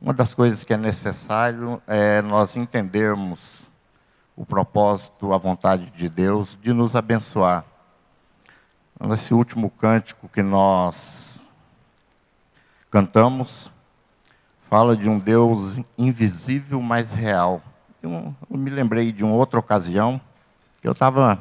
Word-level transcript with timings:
Uma 0.00 0.14
das 0.14 0.32
coisas 0.32 0.64
que 0.64 0.72
é 0.72 0.78
necessário 0.78 1.82
é 1.86 2.22
nós 2.22 2.56
entendermos 2.56 3.70
o 4.34 4.46
propósito, 4.46 5.34
a 5.34 5.36
vontade 5.36 5.90
de 5.90 6.08
Deus 6.08 6.58
de 6.62 6.72
nos 6.72 6.96
abençoar. 6.96 7.66
Nesse 8.98 9.34
último 9.34 9.68
cântico 9.68 10.26
que 10.26 10.42
nós 10.42 11.46
cantamos, 12.90 13.70
fala 14.70 14.96
de 14.96 15.06
um 15.06 15.18
Deus 15.18 15.78
invisível, 15.98 16.80
mas 16.80 17.12
real. 17.12 17.62
Eu, 18.02 18.34
eu 18.50 18.56
me 18.56 18.70
lembrei 18.70 19.12
de 19.12 19.22
uma 19.22 19.34
outra 19.34 19.60
ocasião, 19.60 20.18
que 20.80 20.88
eu 20.88 20.92
estava 20.92 21.38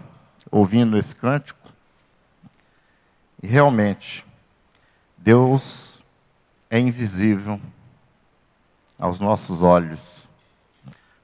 ouvindo 0.52 0.98
esse 0.98 1.16
cântico, 1.16 1.70
e 3.42 3.48
realmente, 3.48 4.26
Deus 5.18 6.04
é 6.70 6.78
invisível, 6.78 7.62
aos 9.00 9.20
nossos 9.20 9.62
olhos, 9.62 10.02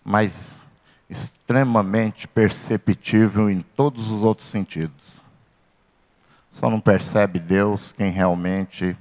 mas 0.04 0.66
extremamente 1.09 2.27
perceptível 2.27 3.49
em 3.49 3.62
todos 3.62 4.09
os 4.09 4.23
outros 4.23 4.48
sentidos. 4.48 4.95
Só 6.52 6.70
não 6.70 6.80
percebe 6.80 7.38
Deus 7.38 7.91
quem 7.91 8.09
realmente 8.12 8.98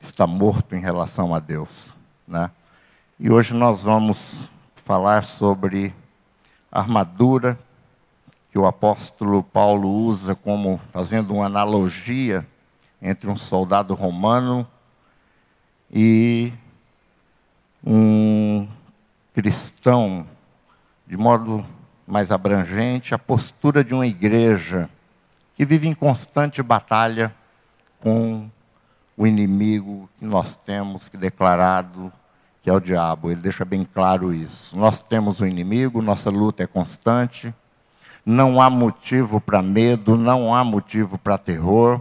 está 0.00 0.26
morto 0.26 0.74
em 0.74 0.80
relação 0.80 1.34
a 1.34 1.38
Deus, 1.38 1.90
né? 2.26 2.50
E 3.18 3.30
hoje 3.30 3.54
nós 3.54 3.82
vamos 3.82 4.48
falar 4.76 5.24
sobre 5.24 5.94
a 6.70 6.80
armadura 6.80 7.58
que 8.50 8.58
o 8.58 8.66
apóstolo 8.66 9.42
Paulo 9.42 9.88
usa 9.88 10.34
como 10.34 10.80
fazendo 10.92 11.34
uma 11.34 11.46
analogia 11.46 12.46
entre 13.00 13.28
um 13.28 13.36
soldado 13.36 13.94
romano 13.94 14.66
e 15.90 16.52
um 17.86 18.66
cristão, 19.32 20.26
de 21.06 21.16
modo 21.16 21.64
mais 22.04 22.32
abrangente, 22.32 23.14
a 23.14 23.18
postura 23.18 23.84
de 23.84 23.94
uma 23.94 24.06
igreja 24.06 24.90
que 25.54 25.64
vive 25.64 25.86
em 25.86 25.94
constante 25.94 26.60
batalha 26.62 27.32
com 28.00 28.50
o 29.16 29.26
inimigo 29.26 30.10
que 30.18 30.24
nós 30.24 30.56
temos 30.56 31.08
que 31.08 31.16
declarado 31.16 32.12
que 32.66 32.70
é 32.70 32.72
o 32.72 32.80
diabo. 32.80 33.30
Ele 33.30 33.40
deixa 33.40 33.64
bem 33.64 33.84
claro 33.84 34.34
isso. 34.34 34.76
Nós 34.76 35.00
temos 35.00 35.40
um 35.40 35.46
inimigo, 35.46 36.02
nossa 36.02 36.30
luta 36.30 36.64
é 36.64 36.66
constante, 36.66 37.54
não 38.24 38.60
há 38.60 38.68
motivo 38.68 39.40
para 39.40 39.62
medo, 39.62 40.16
não 40.16 40.52
há 40.52 40.64
motivo 40.64 41.16
para 41.16 41.38
terror. 41.38 42.00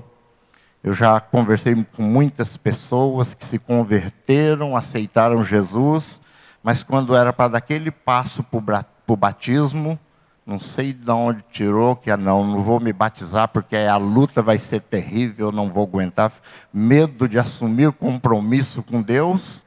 Eu 0.86 0.94
já 0.94 1.19
conversei 1.19 1.75
com 1.95 2.03
muitas 2.03 2.58
pessoas 2.58 3.33
que 3.33 3.44
se 3.44 3.58
converteram, 3.58 4.78
aceitaram 4.78 5.44
Jesus, 5.44 6.22
mas 6.61 6.83
quando 6.83 7.16
era 7.16 7.33
para 7.33 7.53
dar 7.53 7.58
aquele 7.58 7.89
passo 7.89 8.44
para 8.44 8.86
o 9.08 9.16
batismo, 9.16 9.97
não 10.45 10.59
sei 10.59 10.94
de 10.94 11.09
onde 11.09 11.44
tirou, 11.50 11.95
que 11.95 12.11
ah, 12.11 12.16
não, 12.16 12.45
não 12.45 12.61
vou 12.61 12.80
me 12.80 12.94
batizar 12.94 13.47
porque 13.47 13.75
a 13.75 13.97
luta 13.97 14.44
vai 14.44 14.59
ser 14.59 14.80
terrível, 14.80 15.52
não 15.52 15.72
vou 15.72 15.86
aguentar. 15.86 16.31
Medo 16.72 17.28
de 17.28 17.39
assumir 17.39 17.91
compromisso 17.91 18.83
com 18.83 19.02
Deus 19.02 19.63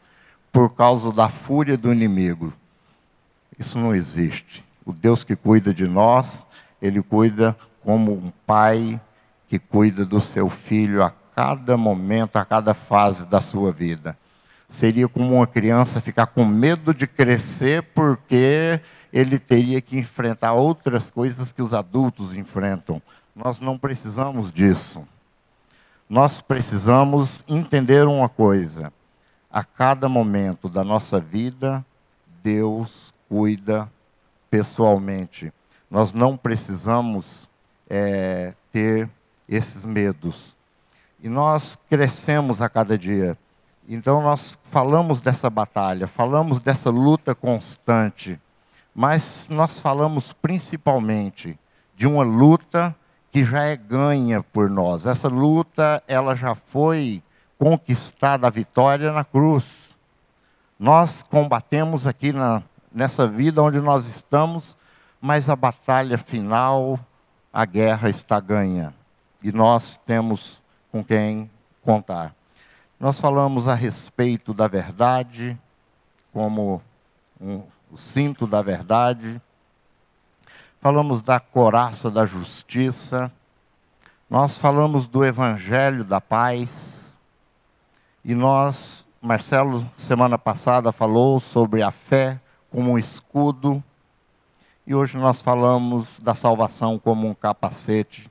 por 0.52 0.72
causa 0.72 1.10
da 1.12 1.28
fúria 1.28 1.76
do 1.76 1.92
inimigo. 1.92 2.52
Isso 3.58 3.76
não 3.76 3.92
existe. 3.92 4.64
O 4.86 4.92
Deus 4.92 5.24
que 5.24 5.34
cuida 5.34 5.74
de 5.74 5.88
nós, 5.88 6.46
Ele 6.80 7.02
cuida 7.02 7.58
como 7.82 8.12
um 8.12 8.32
pai 8.46 9.00
que 9.48 9.58
cuida 9.58 10.04
do 10.04 10.20
seu 10.20 10.48
filho 10.48 11.02
a 11.02 11.10
cada 11.34 11.76
momento, 11.76 12.36
a 12.36 12.44
cada 12.44 12.74
fase 12.74 13.24
da 13.26 13.40
sua 13.40 13.72
vida. 13.72 14.16
Seria 14.68 15.08
como 15.08 15.36
uma 15.36 15.46
criança 15.46 16.00
ficar 16.00 16.26
com 16.26 16.44
medo 16.44 16.92
de 16.92 17.06
crescer 17.06 17.82
porque 17.94 18.80
ele 19.12 19.38
teria 19.38 19.80
que 19.80 19.96
enfrentar 19.96 20.52
outras 20.52 21.10
coisas 21.10 21.50
que 21.50 21.62
os 21.62 21.72
adultos 21.72 22.36
enfrentam. 22.36 23.00
Nós 23.34 23.58
não 23.58 23.78
precisamos 23.78 24.52
disso. 24.52 25.06
Nós 26.08 26.40
precisamos 26.40 27.44
entender 27.48 28.06
uma 28.06 28.28
coisa: 28.28 28.92
a 29.50 29.64
cada 29.64 30.08
momento 30.08 30.68
da 30.68 30.84
nossa 30.84 31.20
vida, 31.20 31.84
Deus 32.42 33.14
cuida 33.28 33.90
pessoalmente. 34.50 35.52
Nós 35.90 36.12
não 36.12 36.36
precisamos 36.36 37.48
é, 37.88 38.52
ter 38.70 39.08
esses 39.48 39.84
medos. 39.84 40.54
E 41.20 41.28
nós 41.28 41.78
crescemos 41.88 42.60
a 42.60 42.68
cada 42.68 42.98
dia. 42.98 43.36
Então 43.88 44.22
nós 44.22 44.58
falamos 44.64 45.20
dessa 45.20 45.48
batalha, 45.48 46.06
falamos 46.06 46.60
dessa 46.60 46.90
luta 46.90 47.34
constante, 47.34 48.38
mas 48.94 49.48
nós 49.48 49.80
falamos 49.80 50.32
principalmente 50.32 51.58
de 51.96 52.06
uma 52.06 52.22
luta 52.22 52.94
que 53.32 53.44
já 53.44 53.62
é 53.62 53.76
ganha 53.76 54.42
por 54.42 54.68
nós. 54.68 55.06
Essa 55.06 55.28
luta, 55.28 56.02
ela 56.06 56.36
já 56.36 56.54
foi 56.54 57.22
conquistada 57.58 58.46
a 58.46 58.50
vitória 58.50 59.10
na 59.10 59.24
cruz. 59.24 59.96
Nós 60.78 61.22
combatemos 61.22 62.06
aqui 62.06 62.32
na, 62.32 62.62
nessa 62.92 63.26
vida 63.26 63.62
onde 63.62 63.80
nós 63.80 64.06
estamos, 64.06 64.76
mas 65.20 65.48
a 65.48 65.56
batalha 65.56 66.18
final, 66.18 67.00
a 67.52 67.64
guerra 67.64 68.08
está 68.10 68.38
ganha 68.38 68.94
e 69.42 69.52
nós 69.52 69.98
temos 70.04 70.60
com 70.90 71.02
quem 71.04 71.50
contar. 71.82 72.34
Nós 72.98 73.20
falamos 73.20 73.68
a 73.68 73.74
respeito 73.74 74.52
da 74.52 74.66
verdade, 74.66 75.56
como 76.32 76.82
um, 77.40 77.62
o 77.90 77.96
cinto 77.96 78.46
da 78.46 78.60
verdade, 78.60 79.40
falamos 80.80 81.22
da 81.22 81.38
coraça 81.38 82.10
da 82.10 82.26
justiça, 82.26 83.32
nós 84.28 84.58
falamos 84.58 85.06
do 85.06 85.24
evangelho 85.24 86.04
da 86.04 86.20
paz, 86.20 87.16
e 88.24 88.34
nós, 88.34 89.06
Marcelo, 89.22 89.88
semana 89.96 90.36
passada, 90.36 90.90
falou 90.90 91.40
sobre 91.40 91.82
a 91.82 91.90
fé 91.90 92.40
como 92.70 92.90
um 92.90 92.98
escudo, 92.98 93.82
e 94.86 94.94
hoje 94.94 95.16
nós 95.16 95.40
falamos 95.40 96.18
da 96.18 96.34
salvação 96.34 96.98
como 96.98 97.28
um 97.28 97.34
capacete 97.34 98.30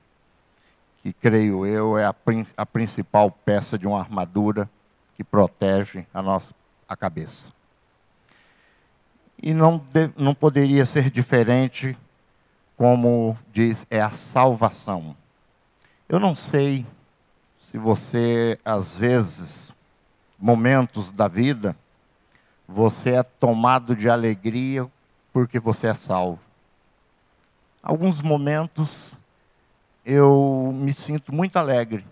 que 1.07 1.13
creio 1.13 1.65
eu 1.65 1.97
é 1.97 2.03
a, 2.03 2.13
a 2.57 2.65
principal 2.65 3.31
peça 3.31 3.77
de 3.77 3.87
uma 3.87 3.97
armadura 3.97 4.69
que 5.15 5.23
protege 5.23 6.05
a 6.13 6.21
nossa 6.21 6.53
a 6.85 6.97
cabeça. 6.97 7.53
E 9.41 9.53
não, 9.53 9.81
não 10.17 10.35
poderia 10.35 10.85
ser 10.85 11.09
diferente, 11.09 11.97
como 12.75 13.37
diz, 13.53 13.85
é 13.89 14.01
a 14.01 14.11
salvação. 14.11 15.15
Eu 16.09 16.19
não 16.19 16.35
sei 16.35 16.85
se 17.57 17.77
você, 17.77 18.59
às 18.65 18.97
vezes, 18.97 19.71
momentos 20.37 21.09
da 21.09 21.29
vida, 21.29 21.73
você 22.67 23.11
é 23.11 23.23
tomado 23.23 23.95
de 23.95 24.09
alegria 24.09 24.85
porque 25.31 25.57
você 25.57 25.87
é 25.87 25.93
salvo. 25.93 26.39
Alguns 27.81 28.21
momentos 28.21 29.16
eu 30.07 30.73
me 30.73 30.93
sinto 30.93 31.35
muito 31.35 31.57
alegre. 31.57 32.05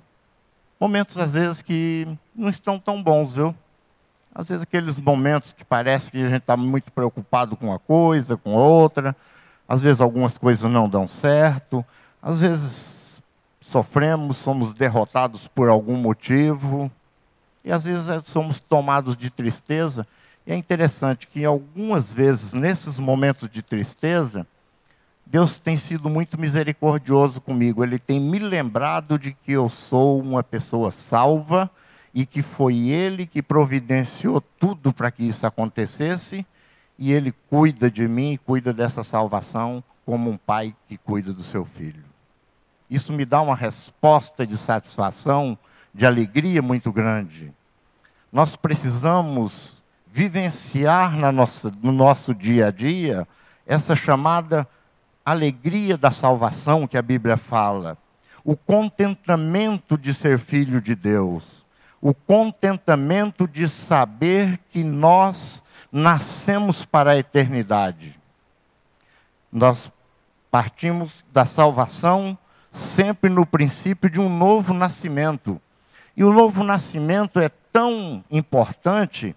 Momentos, 0.78 1.17
às 1.17 1.31
vezes, 1.31 1.61
que 1.61 2.06
não 2.35 2.50
estão 2.50 2.78
tão 2.78 3.01
bons, 3.01 3.35
viu? 3.35 3.56
Às 4.33 4.50
vezes, 4.50 4.63
aqueles 4.63 4.97
momentos 4.97 5.53
que 5.53 5.63
parece 5.63 6.11
que 6.11 6.17
a 6.17 6.28
gente 6.28 6.41
está 6.41 6.57
muito 6.57 6.91
preocupado 6.91 7.55
com 7.55 7.67
uma 7.67 7.79
coisa, 7.79 8.35
com 8.35 8.53
outra. 8.53 9.16
Às 9.66 9.81
vezes, 9.81 10.01
algumas 10.01 10.38
coisas 10.38 10.69
não 10.69 10.89
dão 10.89 11.07
certo. 11.07 11.85
Às 12.22 12.41
vezes, 12.41 13.22
sofremos, 13.61 14.35
somos 14.35 14.73
derrotados 14.73 15.47
por 15.47 15.69
algum 15.69 15.95
motivo. 15.95 16.91
E, 17.63 17.72
às 17.72 17.85
vezes, 17.85 18.09
é, 18.09 18.19
somos 18.25 18.59
tomados 18.59 19.16
de 19.16 19.29
tristeza. 19.29 20.05
E 20.45 20.51
é 20.51 20.55
interessante 20.57 21.28
que, 21.28 21.46
algumas 21.46 22.11
vezes, 22.11 22.52
nesses 22.52 22.99
momentos 22.99 23.49
de 23.49 23.61
tristeza, 23.61 24.46
Deus 25.25 25.59
tem 25.59 25.75
sido 25.75 26.09
muito 26.09 26.39
misericordioso 26.39 27.41
comigo. 27.41 27.83
Ele 27.83 27.97
tem 27.97 28.19
me 28.19 28.37
lembrado 28.37 29.17
de 29.17 29.33
que 29.33 29.53
eu 29.53 29.69
sou 29.69 30.22
uma 30.22 30.43
pessoa 30.43 30.91
salva 30.91 31.69
e 32.13 32.25
que 32.25 32.41
foi 32.41 32.89
Ele 32.89 33.25
que 33.25 33.41
providenciou 33.41 34.39
tudo 34.39 34.93
para 34.93 35.09
que 35.09 35.23
isso 35.23 35.45
acontecesse. 35.47 36.45
E 36.97 37.11
Ele 37.11 37.33
cuida 37.49 37.89
de 37.89 38.07
mim 38.07 38.33
e 38.33 38.37
cuida 38.37 38.72
dessa 38.72 39.03
salvação 39.03 39.83
como 40.05 40.29
um 40.29 40.37
pai 40.37 40.75
que 40.87 40.97
cuida 40.97 41.33
do 41.33 41.43
seu 41.43 41.66
filho. 41.66 42.03
Isso 42.89 43.11
me 43.11 43.25
dá 43.25 43.41
uma 43.41 43.55
resposta 43.55 44.45
de 44.45 44.55
satisfação, 44.55 45.57
de 45.93 46.05
alegria 46.05 46.61
muito 46.61 46.91
grande. 46.91 47.51
Nós 48.31 48.55
precisamos 48.55 49.83
vivenciar 50.11 51.17
na 51.17 51.31
nossa, 51.31 51.73
no 51.81 51.91
nosso 51.91 52.33
dia 52.33 52.67
a 52.67 52.72
dia 52.72 53.27
essa 53.66 53.95
chamada 53.95 54.67
alegria 55.25 55.97
da 55.97 56.11
salvação 56.11 56.85
que 56.85 56.97
a 56.97 57.01
Bíblia 57.01 57.35
fala, 57.35 57.97
o 58.43 58.55
contentamento 58.55 59.97
de 59.97 60.13
ser 60.13 60.37
filho 60.37 60.79
de 60.79 60.93
Deus, 60.93 61.66
o 61.99 62.13
contentamento 62.13 63.47
de 63.47 63.67
saber 63.67 64.59
que 64.69 64.83
nós 64.83 65.63
nascemos 65.91 66.85
para 66.85 67.13
a 67.13 67.17
eternidade. 67.17 68.19
Nós 69.51 69.91
partimos 70.51 71.25
da 71.33 71.45
salvação 71.45 72.37
sempre 72.72 73.29
no 73.29 73.45
princípio 73.45 74.09
de 74.09 74.19
um 74.19 74.29
novo 74.29 74.73
nascimento. 74.73 75.59
E 76.16 76.23
o 76.23 76.31
novo 76.31 76.63
nascimento 76.63 77.39
é 77.39 77.49
tão 77.49 78.23
importante 78.29 79.35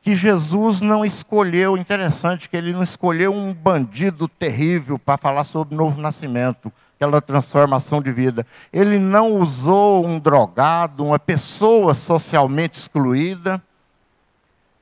que 0.00 0.14
Jesus 0.14 0.80
não 0.80 1.04
escolheu, 1.04 1.76
interessante 1.76 2.48
que 2.48 2.56
ele 2.56 2.72
não 2.72 2.82
escolheu 2.82 3.32
um 3.32 3.52
bandido 3.52 4.28
terrível 4.28 4.98
para 4.98 5.18
falar 5.18 5.44
sobre 5.44 5.76
novo 5.76 6.00
nascimento, 6.00 6.72
aquela 6.96 7.20
transformação 7.20 8.00
de 8.00 8.12
vida. 8.12 8.46
Ele 8.72 8.98
não 8.98 9.36
usou 9.36 10.06
um 10.06 10.18
drogado, 10.18 11.04
uma 11.04 11.18
pessoa 11.18 11.94
socialmente 11.94 12.78
excluída. 12.78 13.62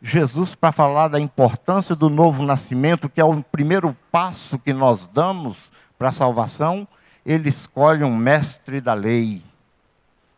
Jesus, 0.02 0.54
para 0.54 0.70
falar 0.70 1.08
da 1.08 1.18
importância 1.18 1.96
do 1.96 2.08
novo 2.08 2.42
nascimento, 2.42 3.08
que 3.08 3.20
é 3.20 3.24
o 3.24 3.42
primeiro 3.42 3.96
passo 4.12 4.58
que 4.58 4.72
nós 4.72 5.08
damos 5.08 5.70
para 5.98 6.10
a 6.10 6.12
salvação, 6.12 6.86
ele 7.24 7.48
escolhe 7.48 8.04
um 8.04 8.14
mestre 8.16 8.80
da 8.80 8.94
lei. 8.94 9.42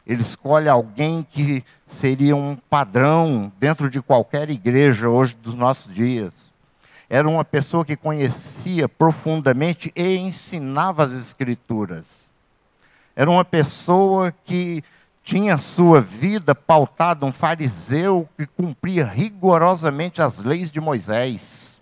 Ele 0.09 0.23
escolhe 0.23 0.71
alguém 0.71 1.23
que 1.23 1.63
seria 1.87 2.35
um 2.35 2.57
padrão 2.57 3.53
dentro 3.61 3.91
de 3.91 4.01
qualquer 4.01 4.49
igreja 4.49 5.11
hoje 5.11 5.37
dos 5.37 5.53
nossos 5.53 5.93
dias. 5.93 6.51
Era 7.11 7.29
uma 7.29 7.45
pessoa 7.45 7.85
que 7.85 7.95
conhecia 7.95 8.89
profundamente 8.89 9.93
e 9.95 10.17
ensinava 10.17 11.05
as 11.05 11.13
Escrituras. 11.13 12.07
Era 13.15 13.31
uma 13.31 13.45
pessoa 13.45 14.33
que 14.45 14.83
tinha 15.23 15.59
sua 15.59 16.01
vida 16.01 16.55
pautada, 16.55 17.27
um 17.27 17.33
fariseu 17.33 18.27
que 18.35 18.47
cumpria 18.47 19.05
rigorosamente 19.05 20.23
as 20.23 20.39
leis 20.39 20.71
de 20.71 20.81
Moisés. 20.81 21.79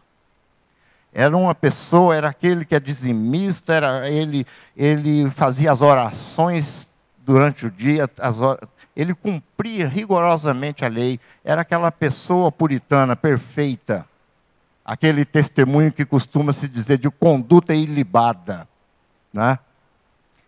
Era 1.14 1.37
uma 1.37 1.55
pessoa, 1.55 2.17
era 2.17 2.28
aquele 2.28 2.64
que 2.64 2.75
é 2.75 2.81
dizimista, 2.81 3.73
era 3.73 4.11
ele, 4.11 4.44
ele 4.76 5.31
fazia 5.31 5.70
as 5.70 5.81
orações 5.81 6.90
durante 7.26 7.67
o 7.67 7.70
dia, 7.70 8.08
ele 8.94 9.12
cumpria 9.12 9.88
rigorosamente 9.88 10.84
a 10.84 10.88
lei, 10.88 11.19
era 11.44 11.62
aquela 11.62 11.90
pessoa 11.90 12.52
puritana 12.52 13.17
perfeita, 13.17 14.06
aquele 14.84 15.25
testemunho 15.25 15.93
que 15.93 16.05
costuma 16.05 16.52
se 16.52 16.69
dizer 16.69 16.99
de 16.99 17.11
conduta 17.11 17.75
ilibada, 17.75 18.69
né? 19.34 19.58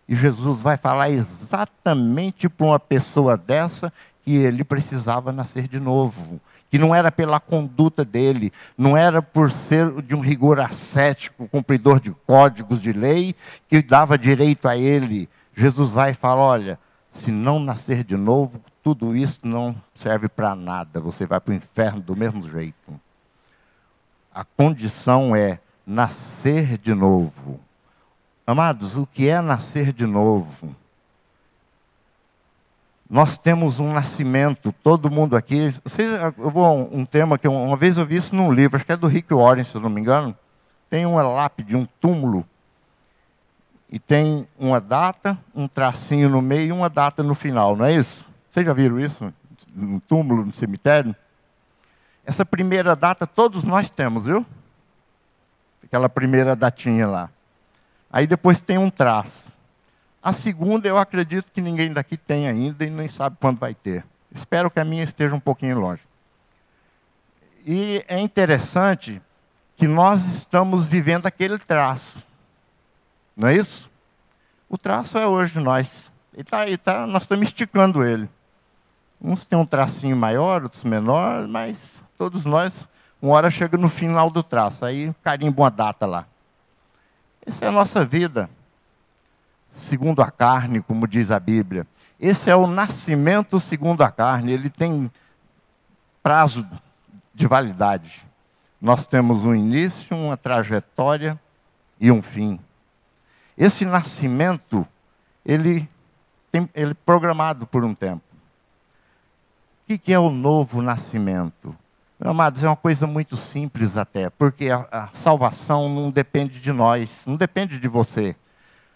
E 0.07 0.15
Jesus 0.15 0.61
vai 0.61 0.77
falar 0.77 1.09
exatamente 1.09 2.47
para 2.47 2.65
uma 2.65 2.79
pessoa 2.79 3.35
dessa 3.35 3.91
que 4.23 4.37
ele 4.37 4.63
precisava 4.63 5.33
nascer 5.33 5.67
de 5.67 5.79
novo, 5.79 6.39
que 6.71 6.79
não 6.79 6.95
era 6.95 7.11
pela 7.11 7.41
conduta 7.41 8.05
dele, 8.05 8.53
não 8.77 8.95
era 8.95 9.21
por 9.21 9.51
ser 9.51 10.01
de 10.01 10.15
um 10.15 10.21
rigor 10.21 10.61
ascético, 10.61 11.47
cumpridor 11.49 11.99
de 11.99 12.11
códigos 12.25 12.81
de 12.81 12.93
lei, 12.93 13.35
que 13.67 13.81
dava 13.81 14.17
direito 14.17 14.67
a 14.67 14.77
ele 14.77 15.29
Jesus 15.59 15.91
vai 15.91 16.11
e 16.11 16.13
fala: 16.13 16.41
olha, 16.41 16.79
se 17.11 17.31
não 17.31 17.59
nascer 17.59 18.03
de 18.03 18.15
novo, 18.15 18.61
tudo 18.81 19.15
isso 19.15 19.41
não 19.43 19.75
serve 19.93 20.29
para 20.29 20.55
nada, 20.55 21.01
você 21.01 21.25
vai 21.25 21.39
para 21.39 21.51
o 21.51 21.55
inferno 21.55 21.99
do 21.99 22.15
mesmo 22.15 22.49
jeito. 22.49 22.99
A 24.33 24.45
condição 24.45 25.35
é 25.35 25.59
nascer 25.85 26.77
de 26.77 26.93
novo. 26.93 27.59
Amados, 28.47 28.95
o 28.95 29.05
que 29.05 29.27
é 29.27 29.41
nascer 29.41 29.91
de 29.91 30.05
novo? 30.05 30.73
Nós 33.09 33.37
temos 33.37 33.79
um 33.79 33.91
nascimento, 33.91 34.73
todo 34.83 35.11
mundo 35.11 35.35
aqui. 35.35 35.73
Vocês, 35.83 36.21
eu 36.37 36.49
vou 36.49 36.89
um 36.93 37.03
tema 37.03 37.37
que 37.37 37.47
uma 37.47 37.75
vez 37.75 37.97
eu 37.97 38.05
vi 38.05 38.15
isso 38.15 38.33
num 38.33 38.53
livro, 38.53 38.77
acho 38.77 38.85
que 38.85 38.91
é 38.91 38.97
do 38.97 39.07
Rick 39.07 39.33
Warren, 39.33 39.63
se 39.63 39.75
eu 39.75 39.81
não 39.81 39.89
me 39.89 39.99
engano. 39.99 40.37
Tem 40.89 41.05
uma 41.05 41.21
lápide, 41.21 41.75
um 41.75 41.85
túmulo 41.99 42.45
e 43.91 43.99
tem 43.99 44.47
uma 44.57 44.79
data, 44.79 45.37
um 45.53 45.67
tracinho 45.67 46.29
no 46.29 46.41
meio 46.41 46.67
e 46.67 46.71
uma 46.71 46.89
data 46.89 47.23
no 47.23 47.33
final, 47.33 47.75
não 47.75 47.85
é 47.85 47.93
isso? 47.93 48.27
Vocês 48.51 48.65
já 48.65 48.73
viram 48.73 48.99
isso? 48.99 49.33
No 49.75 49.99
túmulo, 49.99 50.45
no 50.45 50.53
cemitério? 50.53 51.15
Essa 52.23 52.45
primeira 52.45 52.95
data 52.95 53.25
todos 53.25 53.63
nós 53.63 53.89
temos, 53.89 54.25
viu? 54.25 54.45
Aquela 55.83 56.07
primeira 56.07 56.55
datinha 56.55 57.07
lá. 57.07 57.29
Aí 58.11 58.27
depois 58.27 58.59
tem 58.59 58.77
um 58.77 58.89
traço. 58.89 59.43
A 60.21 60.33
segunda 60.33 60.87
eu 60.87 60.97
acredito 60.97 61.51
que 61.51 61.61
ninguém 61.61 61.91
daqui 61.91 62.17
tem 62.17 62.47
ainda 62.47 62.85
e 62.85 62.89
nem 62.89 63.07
sabe 63.07 63.37
quando 63.39 63.57
vai 63.57 63.73
ter. 63.73 64.05
Espero 64.31 64.69
que 64.69 64.79
a 64.79 64.85
minha 64.85 65.03
esteja 65.03 65.33
um 65.33 65.39
pouquinho 65.39 65.79
longe. 65.79 66.03
E 67.65 68.03
é 68.07 68.19
interessante 68.19 69.21
que 69.75 69.87
nós 69.87 70.25
estamos 70.25 70.85
vivendo 70.85 71.25
aquele 71.25 71.57
traço. 71.57 72.28
Não 73.39 73.47
é 73.47 73.55
isso? 73.55 73.89
O 74.67 74.77
traço 74.77 75.17
é 75.17 75.25
hoje 75.25 75.61
nós. 75.61 76.11
E 76.35 76.43
tá, 76.43 76.67
e 76.67 76.77
tá, 76.77 77.07
nós 77.07 77.23
estamos 77.23 77.45
esticando 77.45 78.03
ele. 78.03 78.29
Uns 79.21 79.45
têm 79.45 79.57
um 79.57 79.65
tracinho 79.65 80.17
maior, 80.17 80.63
outros 80.63 80.83
menor, 80.83 81.47
mas 81.47 82.03
todos 82.17 82.43
nós, 82.43 82.85
uma 83.21 83.33
hora 83.33 83.49
chega 83.49 83.77
no 83.77 83.87
final 83.87 84.29
do 84.29 84.43
traço, 84.43 84.83
aí 84.83 85.15
carimba 85.23 85.61
uma 85.61 85.71
data 85.71 86.05
lá. 86.05 86.25
Essa 87.45 87.63
é 87.63 87.67
a 87.69 87.71
nossa 87.71 88.03
vida, 88.03 88.49
segundo 89.71 90.21
a 90.21 90.29
carne, 90.29 90.81
como 90.81 91.07
diz 91.07 91.31
a 91.31 91.39
Bíblia. 91.39 91.87
Esse 92.19 92.49
é 92.49 92.55
o 92.57 92.67
nascimento 92.67 93.57
segundo 93.57 94.01
a 94.01 94.11
carne, 94.11 94.51
ele 94.51 94.69
tem 94.69 95.09
prazo 96.21 96.67
de 97.33 97.47
validade. 97.47 98.25
Nós 98.81 99.07
temos 99.07 99.45
um 99.45 99.55
início, 99.55 100.13
uma 100.13 100.35
trajetória 100.35 101.39
e 102.01 102.11
um 102.11 102.21
fim. 102.21 102.59
Esse 103.59 103.83
nascimento, 103.83 104.87
ele, 105.45 105.85
tem, 106.49 106.69
ele 106.73 106.91
é 106.91 106.97
programado 107.05 107.67
por 107.67 107.83
um 107.83 107.93
tempo. 107.93 108.23
O 109.83 109.99
que, 109.99 110.13
é 110.13 110.17
o 110.17 110.29
novo 110.29 110.81
nascimento? 110.81 111.75
Meu 112.17 112.31
amados, 112.31 112.63
é 112.63 112.67
uma 112.67 112.75
coisa 112.77 113.05
muito 113.05 113.35
simples 113.35 113.97
até, 113.97 114.29
porque 114.29 114.69
a, 114.69 114.87
a, 114.89 115.09
salvação 115.11 115.89
não 115.89 116.09
depende 116.09 116.61
de 116.61 116.71
nós, 116.71 117.09
não 117.25 117.35
depende 117.35 117.77
de 117.77 117.87
você. 117.89 118.33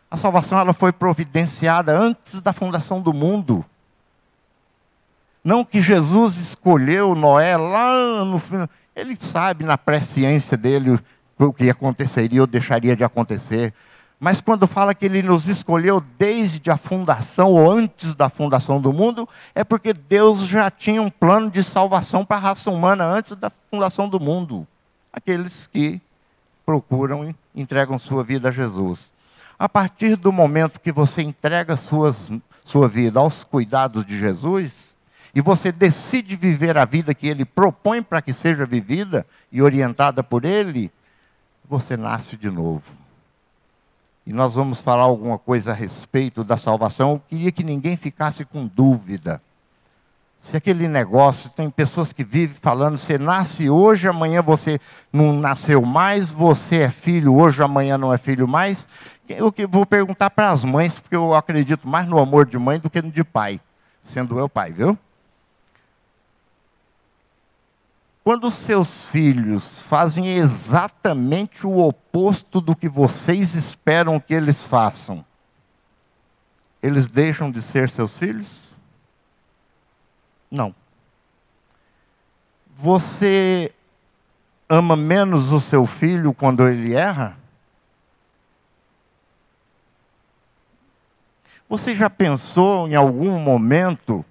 A 0.09 0.15
salvação 0.15 0.57
ela 0.57 0.71
foi 0.71 0.93
providenciada 0.93 1.97
antes 1.97 2.41
da 2.41 2.53
fundação 2.53 3.01
do 3.01 3.13
mundo. 3.13 3.65
Não 5.43 5.65
que 5.65 5.81
Jesus 5.81 6.37
escolheu 6.37 7.15
Noé 7.15 7.57
lá 7.57 8.23
no 8.23 8.39
final. 8.39 8.69
Ele 8.95 9.15
sabe 9.17 9.65
na 9.65 9.77
presciência 9.77 10.55
dele 10.55 10.97
o 11.37 11.51
que 11.51 11.69
aconteceria 11.69 12.39
ou 12.39 12.47
deixaria 12.47 12.95
de 12.95 13.03
acontecer. 13.03 13.73
Mas 14.23 14.39
quando 14.39 14.65
fala 14.65 14.95
que 14.95 15.05
ele 15.05 15.21
nos 15.21 15.49
escolheu 15.49 16.01
desde 16.17 16.71
a 16.71 16.77
fundação 16.77 17.51
ou 17.51 17.69
antes 17.69 18.15
da 18.15 18.29
fundação 18.29 18.79
do 18.79 18.93
mundo, 18.93 19.27
é 19.53 19.65
porque 19.65 19.91
Deus 19.91 20.47
já 20.47 20.71
tinha 20.71 21.01
um 21.01 21.09
plano 21.09 21.51
de 21.51 21.61
salvação 21.61 22.23
para 22.23 22.37
a 22.37 22.39
raça 22.39 22.71
humana 22.71 23.03
antes 23.03 23.35
da 23.35 23.51
fundação 23.69 24.07
do 24.07 24.21
mundo. 24.21 24.65
Aqueles 25.11 25.67
que 25.67 25.99
procuram 26.65 27.27
e 27.27 27.35
entregam 27.53 27.99
sua 27.99 28.23
vida 28.23 28.47
a 28.47 28.51
Jesus. 28.51 29.11
A 29.59 29.67
partir 29.67 30.15
do 30.15 30.31
momento 30.31 30.79
que 30.79 30.93
você 30.93 31.21
entrega 31.21 31.75
suas, 31.75 32.29
sua 32.63 32.87
vida 32.87 33.19
aos 33.19 33.43
cuidados 33.43 34.05
de 34.05 34.17
Jesus, 34.17 34.71
e 35.35 35.41
você 35.41 35.69
decide 35.69 36.37
viver 36.37 36.77
a 36.77 36.85
vida 36.85 37.13
que 37.13 37.27
ele 37.27 37.43
propõe 37.43 38.01
para 38.01 38.21
que 38.21 38.31
seja 38.31 38.65
vivida 38.65 39.25
e 39.51 39.61
orientada 39.61 40.23
por 40.23 40.45
ele, 40.45 40.89
você 41.67 41.97
nasce 41.97 42.37
de 42.37 42.49
novo 42.49 43.02
e 44.25 44.31
nós 44.31 44.55
vamos 44.55 44.81
falar 44.81 45.03
alguma 45.03 45.37
coisa 45.37 45.71
a 45.71 45.73
respeito 45.73 46.43
da 46.43 46.57
salvação, 46.57 47.11
eu 47.11 47.21
queria 47.27 47.51
que 47.51 47.63
ninguém 47.63 47.97
ficasse 47.97 48.45
com 48.45 48.65
dúvida. 48.65 49.41
Se 50.39 50.57
aquele 50.57 50.87
negócio, 50.87 51.49
tem 51.49 51.69
pessoas 51.69 52.11
que 52.11 52.23
vivem 52.23 52.55
falando, 52.55 52.97
você 52.97 53.17
nasce 53.17 53.69
hoje, 53.69 54.09
amanhã 54.09 54.41
você 54.41 54.79
não 55.11 55.31
nasceu 55.31 55.81
mais, 55.81 56.31
você 56.31 56.77
é 56.79 56.89
filho 56.89 57.35
hoje, 57.35 57.63
amanhã 57.63 57.97
não 57.97 58.13
é 58.13 58.17
filho 58.17 58.47
mais. 58.47 58.87
Eu 59.27 59.53
vou 59.69 59.85
perguntar 59.85 60.29
para 60.29 60.51
as 60.51 60.63
mães, 60.63 60.99
porque 60.99 61.15
eu 61.15 61.33
acredito 61.33 61.87
mais 61.87 62.07
no 62.07 62.19
amor 62.19 62.45
de 62.45 62.57
mãe 62.57 62.77
do 62.77 62.89
que 62.89 63.01
no 63.01 63.09
de 63.09 63.23
pai, 63.23 63.59
sendo 64.03 64.37
eu 64.37 64.49
pai, 64.49 64.73
viu? 64.73 64.97
Quando 68.23 68.49
seus 68.49 69.05
filhos 69.07 69.81
fazem 69.81 70.37
exatamente 70.37 71.67
o 71.67 71.77
oposto 71.79 72.61
do 72.61 72.73
que 72.73 72.87
vocês 72.87 73.53
esperam 73.53 74.17
que 74.19 74.33
eles 74.33 74.63
façam, 74.63 75.25
eles 76.81 77.07
deixam 77.07 77.51
de 77.51 77.61
ser 77.61 77.89
seus 77.89 78.17
filhos? 78.17 78.47
Não. 80.49 80.73
Você 82.77 83.73
ama 84.69 84.95
menos 84.95 85.51
o 85.51 85.59
seu 85.59 85.85
filho 85.85 86.33
quando 86.33 86.67
ele 86.67 86.93
erra? 86.93 87.37
Você 91.67 91.93
já 91.93 92.09
pensou 92.09 92.87
em 92.87 92.95
algum 92.95 93.37
momento 93.39 94.23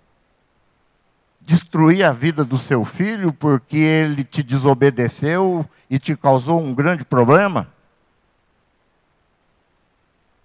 destruir 1.44 2.04
a 2.04 2.12
vida 2.12 2.44
do 2.44 2.56
seu 2.56 2.84
filho 2.84 3.32
porque 3.32 3.76
ele 3.76 4.24
te 4.24 4.42
desobedeceu 4.42 5.68
e 5.90 5.98
te 5.98 6.16
causou 6.16 6.60
um 6.60 6.74
grande 6.74 7.04
problema? 7.04 7.68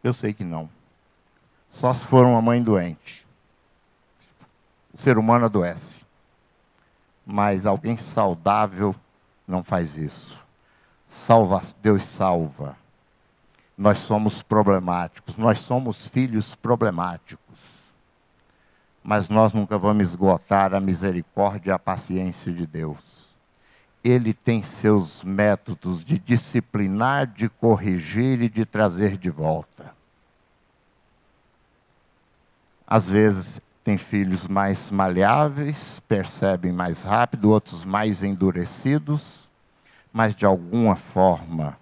Eu 0.03 0.13
sei 0.13 0.33
que 0.33 0.43
não. 0.43 0.69
Só 1.69 1.93
se 1.93 2.05
for 2.05 2.25
uma 2.25 2.41
mãe 2.41 2.61
doente. 2.61 3.25
O 4.93 4.97
ser 4.97 5.17
humano 5.17 5.45
adoece. 5.45 6.03
Mas 7.25 7.65
alguém 7.65 7.97
saudável 7.97 8.95
não 9.47 9.63
faz 9.63 9.95
isso. 9.95 10.39
Salva, 11.07 11.61
Deus 11.81 12.03
salva. 12.03 12.75
Nós 13.77 13.99
somos 13.99 14.41
problemáticos, 14.41 15.35
nós 15.37 15.59
somos 15.59 16.07
filhos 16.07 16.55
problemáticos. 16.55 17.46
Mas 19.07 19.29
nós 19.29 19.53
nunca 19.53 19.77
vamos 19.77 20.05
esgotar 20.05 20.73
a 20.73 20.81
misericórdia 20.81 21.69
e 21.69 21.73
a 21.73 21.79
paciência 21.79 22.51
de 22.51 22.67
Deus. 22.67 23.25
Ele 24.03 24.33
tem 24.33 24.61
seus 24.61 25.23
métodos 25.23 26.03
de 26.03 26.19
disciplinar, 26.19 27.25
de 27.25 27.47
corrigir 27.47 28.41
e 28.41 28.49
de 28.49 28.65
trazer 28.65 29.15
de 29.15 29.29
volta. 29.29 29.95
Às 32.85 33.07
vezes 33.07 33.61
tem 33.81 33.97
filhos 33.97 34.45
mais 34.45 34.91
maleáveis, 34.91 36.01
percebem 36.05 36.73
mais 36.73 37.01
rápido, 37.01 37.49
outros 37.49 37.85
mais 37.85 38.21
endurecidos, 38.21 39.47
mas 40.11 40.35
de 40.35 40.45
alguma 40.45 40.97
forma 40.97 41.77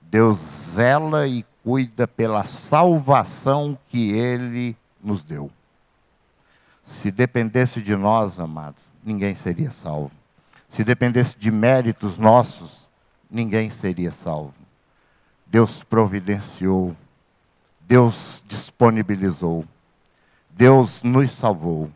Deus 0.00 0.38
zela 0.38 1.28
e 1.28 1.44
cuida 1.62 2.08
pela 2.08 2.44
salvação 2.44 3.78
que 3.90 4.12
Ele 4.12 4.74
nos 5.04 5.22
deu. 5.22 5.50
Se 6.90 7.10
dependesse 7.10 7.80
de 7.80 7.96
nós, 7.96 8.38
amados, 8.38 8.82
ninguém 9.02 9.34
seria 9.34 9.70
salvo. 9.70 10.10
Se 10.68 10.84
dependesse 10.84 11.38
de 11.38 11.50
méritos 11.50 12.18
nossos, 12.18 12.88
ninguém 13.30 13.70
seria 13.70 14.12
salvo. 14.12 14.52
Deus 15.46 15.82
providenciou, 15.82 16.94
Deus 17.80 18.44
disponibilizou. 18.46 19.64
Deus 20.50 21.02
nos 21.02 21.30
salvou 21.30 21.90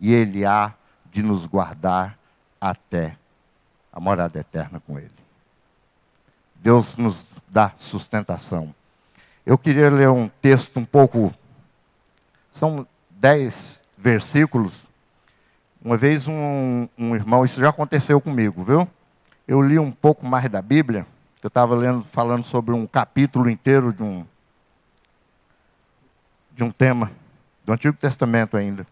e 0.00 0.12
Ele 0.12 0.44
há 0.44 0.74
de 1.12 1.22
nos 1.22 1.46
guardar 1.46 2.18
até 2.60 3.16
a 3.92 4.00
morada 4.00 4.40
eterna 4.40 4.80
com 4.80 4.98
Ele. 4.98 5.10
Deus 6.56 6.96
nos 6.96 7.24
dá 7.48 7.72
sustentação. 7.78 8.74
Eu 9.46 9.56
queria 9.56 9.88
ler 9.88 10.08
um 10.08 10.28
texto 10.28 10.80
um 10.80 10.84
pouco. 10.84 11.32
São 12.52 12.86
dez 13.10 13.81
versículos. 14.02 14.86
Uma 15.82 15.96
vez 15.96 16.26
um, 16.26 16.88
um 16.98 17.14
irmão, 17.14 17.44
isso 17.44 17.60
já 17.60 17.68
aconteceu 17.68 18.20
comigo, 18.20 18.64
viu? 18.64 18.88
Eu 19.46 19.62
li 19.62 19.78
um 19.78 19.92
pouco 19.92 20.26
mais 20.26 20.48
da 20.50 20.60
Bíblia. 20.60 21.06
Eu 21.42 21.48
estava 21.48 22.02
falando 22.12 22.44
sobre 22.44 22.74
um 22.74 22.86
capítulo 22.86 23.48
inteiro 23.48 23.92
de 23.92 24.02
um, 24.02 24.26
de 26.52 26.62
um 26.62 26.70
tema 26.70 27.10
do 27.64 27.72
Antigo 27.72 27.96
Testamento 27.96 28.56
ainda. 28.56 28.86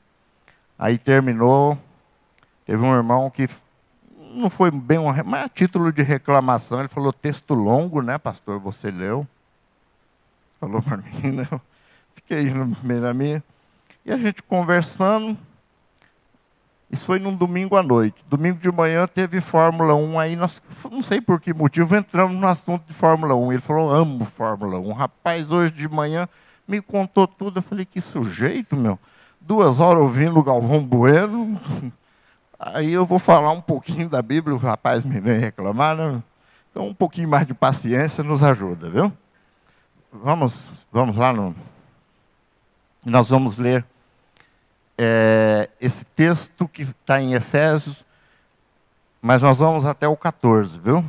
Aí 0.78 0.96
terminou, 0.96 1.78
teve 2.64 2.82
um 2.82 2.94
irmão 2.94 3.30
que 3.30 3.48
não 4.32 4.48
foi 4.48 4.70
bem 4.70 4.98
um, 4.98 5.12
mas 5.24 5.44
a 5.44 5.48
título 5.48 5.92
de 5.92 6.02
reclamação, 6.02 6.80
ele 6.80 6.88
falou 6.88 7.12
texto 7.12 7.54
longo, 7.54 8.00
né, 8.00 8.16
pastor? 8.16 8.58
Você 8.60 8.90
leu? 8.90 9.26
Falou 10.58 10.80
para 10.82 10.96
mim, 11.02 11.32
né? 11.32 11.48
Fiquei 12.14 12.50
no 12.50 12.76
meio 12.82 13.00
da 13.00 13.12
minha. 13.12 13.42
E 14.04 14.12
a 14.12 14.18
gente 14.18 14.42
conversando. 14.42 15.36
Isso 16.90 17.04
foi 17.04 17.18
num 17.20 17.36
domingo 17.36 17.76
à 17.76 17.82
noite. 17.82 18.24
Domingo 18.28 18.58
de 18.58 18.70
manhã 18.70 19.06
teve 19.06 19.40
Fórmula 19.40 19.94
1, 19.94 20.18
aí 20.18 20.34
nós, 20.34 20.60
não 20.90 21.02
sei 21.02 21.20
por 21.20 21.40
que 21.40 21.54
motivo, 21.54 21.94
entramos 21.94 22.34
no 22.34 22.48
assunto 22.48 22.84
de 22.86 22.92
Fórmula 22.92 23.34
1. 23.34 23.52
Ele 23.52 23.60
falou, 23.62 23.94
amo 23.94 24.24
Fórmula 24.24 24.78
1. 24.80 24.92
Rapaz, 24.92 25.52
hoje 25.52 25.72
de 25.72 25.88
manhã 25.88 26.28
me 26.66 26.80
contou 26.80 27.28
tudo. 27.28 27.58
Eu 27.58 27.62
falei, 27.62 27.84
que 27.84 28.00
sujeito, 28.00 28.74
meu. 28.74 28.98
Duas 29.40 29.78
horas 29.78 30.02
ouvindo 30.02 30.38
o 30.38 30.42
Galvão 30.42 30.84
Bueno. 30.84 31.60
Aí 32.58 32.92
eu 32.92 33.06
vou 33.06 33.18
falar 33.18 33.52
um 33.52 33.60
pouquinho 33.60 34.08
da 34.08 34.20
Bíblia, 34.20 34.54
o 34.54 34.58
rapaz 34.58 35.02
me 35.02 35.18
vem 35.18 35.38
reclamar, 35.38 35.96
né? 35.96 36.22
Então 36.70 36.86
um 36.86 36.94
pouquinho 36.94 37.28
mais 37.28 37.46
de 37.46 37.54
paciência 37.54 38.22
nos 38.22 38.42
ajuda, 38.42 38.90
viu? 38.90 39.10
Vamos, 40.12 40.70
vamos 40.92 41.16
lá 41.16 41.32
no. 41.32 41.54
Nós 43.04 43.30
vamos 43.30 43.56
ler 43.56 43.84
é, 44.98 45.70
esse 45.80 46.04
texto 46.04 46.68
que 46.68 46.82
está 46.82 47.20
em 47.20 47.32
Efésios, 47.32 48.04
mas 49.22 49.40
nós 49.40 49.56
vamos 49.58 49.86
até 49.86 50.06
o 50.06 50.16
14, 50.16 50.78
viu? 50.78 51.04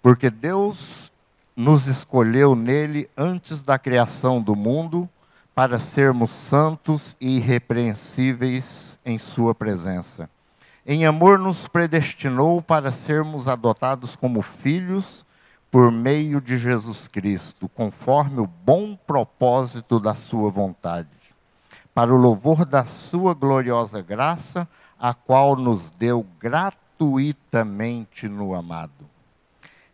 Porque 0.00 0.30
Deus 0.30 1.12
nos 1.54 1.86
escolheu 1.86 2.54
nele 2.54 3.08
antes 3.16 3.62
da 3.62 3.78
criação 3.78 4.40
do 4.40 4.56
mundo 4.56 5.08
para 5.54 5.78
sermos 5.78 6.32
santos 6.32 7.14
e 7.20 7.36
irrepreensíveis 7.36 8.98
em 9.04 9.18
Sua 9.18 9.54
presença. 9.54 10.28
Em 10.86 11.06
amor, 11.06 11.38
nos 11.38 11.68
predestinou 11.68 12.60
para 12.60 12.90
sermos 12.90 13.46
adotados 13.46 14.16
como 14.16 14.42
filhos 14.42 15.24
por 15.74 15.90
meio 15.90 16.40
de 16.40 16.56
Jesus 16.56 17.08
Cristo, 17.08 17.68
conforme 17.68 18.38
o 18.38 18.46
bom 18.46 18.94
propósito 18.94 19.98
da 19.98 20.14
Sua 20.14 20.48
vontade, 20.48 21.08
para 21.92 22.14
o 22.14 22.16
louvor 22.16 22.64
da 22.64 22.86
Sua 22.86 23.34
gloriosa 23.34 24.00
graça, 24.00 24.68
a 24.96 25.12
qual 25.12 25.56
nos 25.56 25.90
deu 25.90 26.24
gratuitamente 26.38 28.28
no 28.28 28.54
amado. 28.54 29.04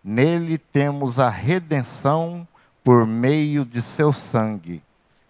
Nele 0.05 0.59
temos 0.59 1.19
a 1.19 1.31
redenção 1.31 2.47
por 2.85 3.07
meio 3.07 3.65
de 3.65 3.81
seu 3.81 4.13
sangue, 4.13 4.83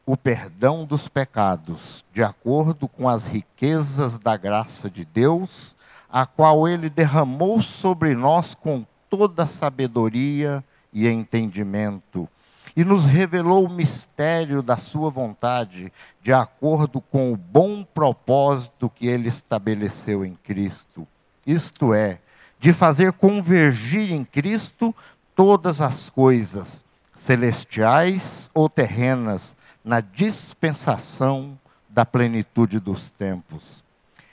o 0.05 0.17
perdão 0.17 0.85
dos 0.85 1.07
pecados, 1.07 2.05
de 2.13 2.25
acordo 2.25 2.89
com 2.89 3.09
as 3.09 3.25
riquezas 3.25 4.19
da 4.19 4.37
graça 4.37 4.91
de 4.91 5.05
Deus, 5.05 5.77
a 6.11 6.27
qual 6.27 6.67
ele 6.67 6.91
derramou 6.91 7.63
sobre 7.63 8.17
nós 8.17 8.53
com 8.53 8.85
toda 9.11 9.47
sabedoria 9.47 10.65
e 10.93 11.07
entendimento, 11.09 12.29
e 12.77 12.85
nos 12.85 13.05
revelou 13.05 13.67
o 13.67 13.71
mistério 13.71 14.63
da 14.63 14.77
sua 14.77 15.11
vontade, 15.11 15.93
de 16.23 16.33
acordo 16.33 17.01
com 17.01 17.33
o 17.33 17.37
bom 17.37 17.83
propósito 17.83 18.89
que 18.89 19.09
ele 19.09 19.29
estabeleceu 19.29 20.25
em 20.25 20.35
Cristo. 20.37 21.07
Isto 21.45 21.93
é, 21.93 22.21
de 22.61 22.73
fazer 22.73 23.13
convergir 23.13 24.13
em 24.13 24.25
Cristo 24.25 24.95
todas 25.35 25.81
as 25.81 26.09
coisas, 26.09 26.85
celestiais 27.17 28.49
ou 28.55 28.69
terrenas, 28.69 29.57
na 29.85 30.01
dispensação 30.01 31.59
da 31.89 32.05
plenitude 32.05 32.79
dos 32.79 33.11
tempos. 33.11 33.83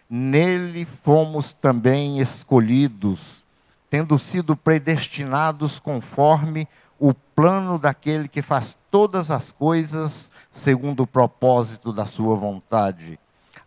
Nele 0.10 0.86
fomos 1.03 1.53
também 1.53 2.19
escolhidos, 2.19 3.43
tendo 3.89 4.17
sido 4.20 4.56
predestinados 4.56 5.79
conforme 5.79 6.67
o 7.00 7.13
plano 7.13 7.77
daquele 7.77 8.27
que 8.27 8.41
faz 8.41 8.77
todas 8.89 9.29
as 9.29 9.51
coisas 9.51 10.32
segundo 10.51 11.03
o 11.03 11.08
propósito 11.08 11.94
da 11.94 12.06
sua 12.06 12.36
vontade, 12.36 13.20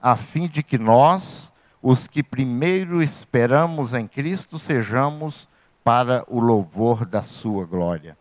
a 0.02 0.16
fim 0.16 0.48
de 0.48 0.62
que 0.62 0.76
nós, 0.76 1.52
os 1.82 2.08
que 2.08 2.22
primeiro 2.22 3.02
esperamos 3.02 3.94
em 3.94 4.06
Cristo 4.06 4.58
sejamos 4.58 5.48
para 5.84 6.24
o 6.26 6.40
louvor 6.40 7.06
da 7.06 7.22
sua 7.22 7.64
glória. 7.64 8.18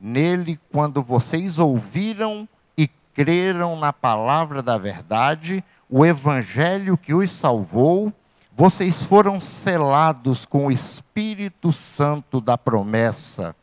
Nele, 0.00 0.58
quando 0.72 1.02
vocês 1.02 1.58
ouviram 1.58 2.48
e 2.76 2.88
creram 3.14 3.76
na 3.78 3.92
palavra 3.92 4.62
da 4.62 4.76
verdade, 4.76 5.62
o 5.88 6.04
evangelho 6.04 6.98
que 6.98 7.14
os 7.14 7.30
salvou, 7.30 8.12
vocês 8.56 9.02
foram 9.02 9.40
selados 9.40 10.46
com 10.46 10.66
o 10.66 10.70
Espírito 10.70 11.72
Santo 11.72 12.40
da 12.40 12.56
promessa, 12.56 13.54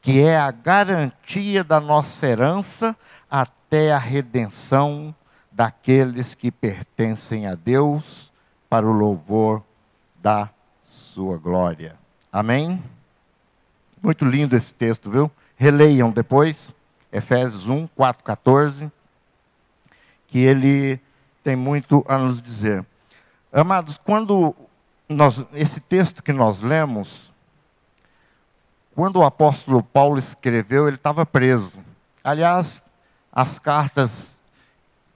que 0.00 0.22
é 0.22 0.38
a 0.38 0.50
garantia 0.50 1.62
da 1.62 1.78
nossa 1.78 2.26
herança 2.26 2.96
até 3.30 3.92
a 3.92 3.98
redenção 3.98 5.14
daqueles 5.50 6.34
que 6.34 6.50
pertencem 6.50 7.46
a 7.46 7.54
Deus 7.54 8.32
para 8.70 8.86
o 8.86 8.92
louvor 8.92 9.62
da 10.22 10.48
sua 10.86 11.36
glória. 11.36 11.94
Amém? 12.32 12.82
Muito 14.02 14.24
lindo 14.24 14.56
esse 14.56 14.72
texto, 14.72 15.10
viu? 15.10 15.30
Releiam 15.56 16.10
depois, 16.10 16.74
Efésios 17.12 17.68
1, 17.68 17.86
4, 17.88 18.24
14, 18.24 18.90
que 20.26 20.38
ele 20.38 20.98
tem 21.44 21.54
muito 21.54 22.02
a 22.08 22.16
nos 22.16 22.40
dizer. 22.40 22.86
Amados, 23.52 23.98
quando 23.98 24.54
nós, 25.06 25.44
esse 25.52 25.78
texto 25.78 26.22
que 26.22 26.32
nós 26.32 26.60
lemos, 26.60 27.30
quando 28.94 29.16
o 29.16 29.24
apóstolo 29.24 29.82
Paulo 29.82 30.18
escreveu, 30.18 30.88
ele 30.88 30.96
estava 30.96 31.26
preso. 31.26 31.70
Aliás, 32.24 32.82
as 33.30 33.58
cartas 33.58 34.40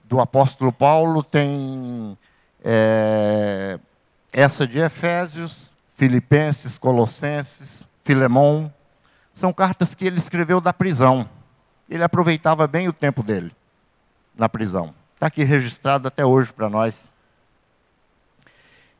do 0.03 0.19
apóstolo 0.19 0.71
Paulo 0.71 1.23
tem 1.23 2.15
é, 2.63 3.79
essa 4.31 4.67
de 4.67 4.77
Efésios, 4.77 5.71
Filipenses, 5.95 6.77
Colossenses, 6.77 7.87
Filemão. 8.03 8.71
São 9.33 9.51
cartas 9.51 9.95
que 9.95 10.05
ele 10.05 10.19
escreveu 10.19 10.61
da 10.61 10.71
prisão. 10.71 11.27
Ele 11.89 12.03
aproveitava 12.03 12.67
bem 12.67 12.87
o 12.87 12.93
tempo 12.93 13.23
dele 13.23 13.51
na 14.35 14.47
prisão. 14.47 14.93
Está 15.15 15.25
aqui 15.25 15.43
registrado 15.43 16.07
até 16.07 16.23
hoje 16.23 16.53
para 16.53 16.69
nós. 16.69 17.03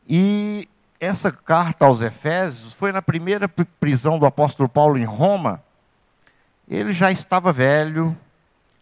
E 0.07 0.69
essa 0.99 1.31
carta 1.31 1.85
aos 1.85 2.01
Efésios 2.01 2.73
foi 2.73 2.91
na 2.91 3.01
primeira 3.01 3.47
prisão 3.47 4.17
do 4.17 4.25
apóstolo 4.25 4.69
Paulo 4.69 4.97
em 4.97 5.03
Roma. 5.03 5.61
Ele 6.67 6.93
já 6.93 7.11
estava 7.11 7.51
velho, 7.51 8.15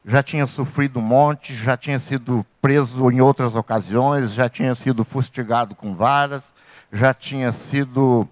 já 0.06 0.22
tinha 0.22 0.46
sofrido 0.46 1.00
um 1.00 1.02
monte, 1.02 1.56
já 1.56 1.76
tinha 1.76 1.98
sido 1.98 2.46
preso 2.62 3.10
em 3.10 3.22
outras 3.22 3.56
ocasiões, 3.56 4.34
já 4.34 4.48
tinha 4.48 4.76
sido 4.76 5.04
fustigado 5.04 5.74
com 5.74 5.96
varas, 5.96 6.54
já 6.94 7.14
tinha 7.14 7.52
sido, 7.52 8.28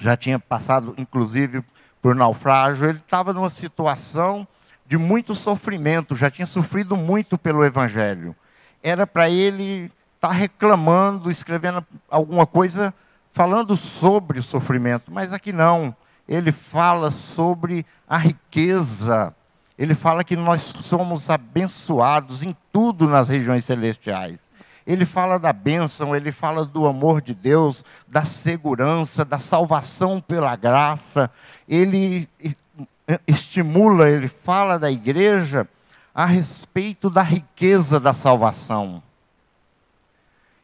já 0.00 0.16
tinha 0.16 0.38
passado, 0.38 0.94
inclusive, 0.98 1.64
por 2.02 2.14
naufrágio. 2.14 2.88
Ele 2.88 2.98
estava 2.98 3.32
numa 3.32 3.50
situação 3.50 4.46
de 4.84 4.98
muito 4.98 5.34
sofrimento, 5.34 6.16
já 6.16 6.28
tinha 6.28 6.46
sofrido 6.46 6.96
muito 6.96 7.38
pelo 7.38 7.64
Evangelho. 7.64 8.34
Era 8.82 9.06
para 9.06 9.30
ele 9.30 9.90
estar 10.24 10.28
tá 10.28 10.34
reclamando, 10.34 11.30
escrevendo 11.30 11.84
alguma 12.10 12.46
coisa, 12.46 12.94
falando 13.32 13.76
sobre 13.76 14.38
o 14.38 14.42
sofrimento, 14.42 15.12
mas 15.12 15.32
aqui 15.32 15.52
não. 15.52 15.94
Ele 16.26 16.50
fala 16.50 17.10
sobre 17.10 17.84
a 18.08 18.16
riqueza, 18.16 19.34
ele 19.78 19.94
fala 19.94 20.24
que 20.24 20.34
nós 20.34 20.62
somos 20.80 21.28
abençoados 21.28 22.42
em 22.42 22.56
tudo 22.72 23.06
nas 23.06 23.28
regiões 23.28 23.66
celestiais. 23.66 24.38
Ele 24.86 25.04
fala 25.04 25.38
da 25.38 25.52
bênção, 25.52 26.16
ele 26.16 26.32
fala 26.32 26.64
do 26.64 26.86
amor 26.86 27.20
de 27.20 27.34
Deus, 27.34 27.84
da 28.06 28.24
segurança, 28.24 29.24
da 29.24 29.38
salvação 29.38 30.20
pela 30.20 30.56
graça. 30.56 31.30
Ele 31.68 32.28
estimula, 33.26 34.08
ele 34.08 34.28
fala 34.28 34.78
da 34.78 34.90
igreja 34.90 35.68
a 36.14 36.24
respeito 36.24 37.10
da 37.10 37.22
riqueza 37.22 37.98
da 37.98 38.12
salvação. 38.14 39.02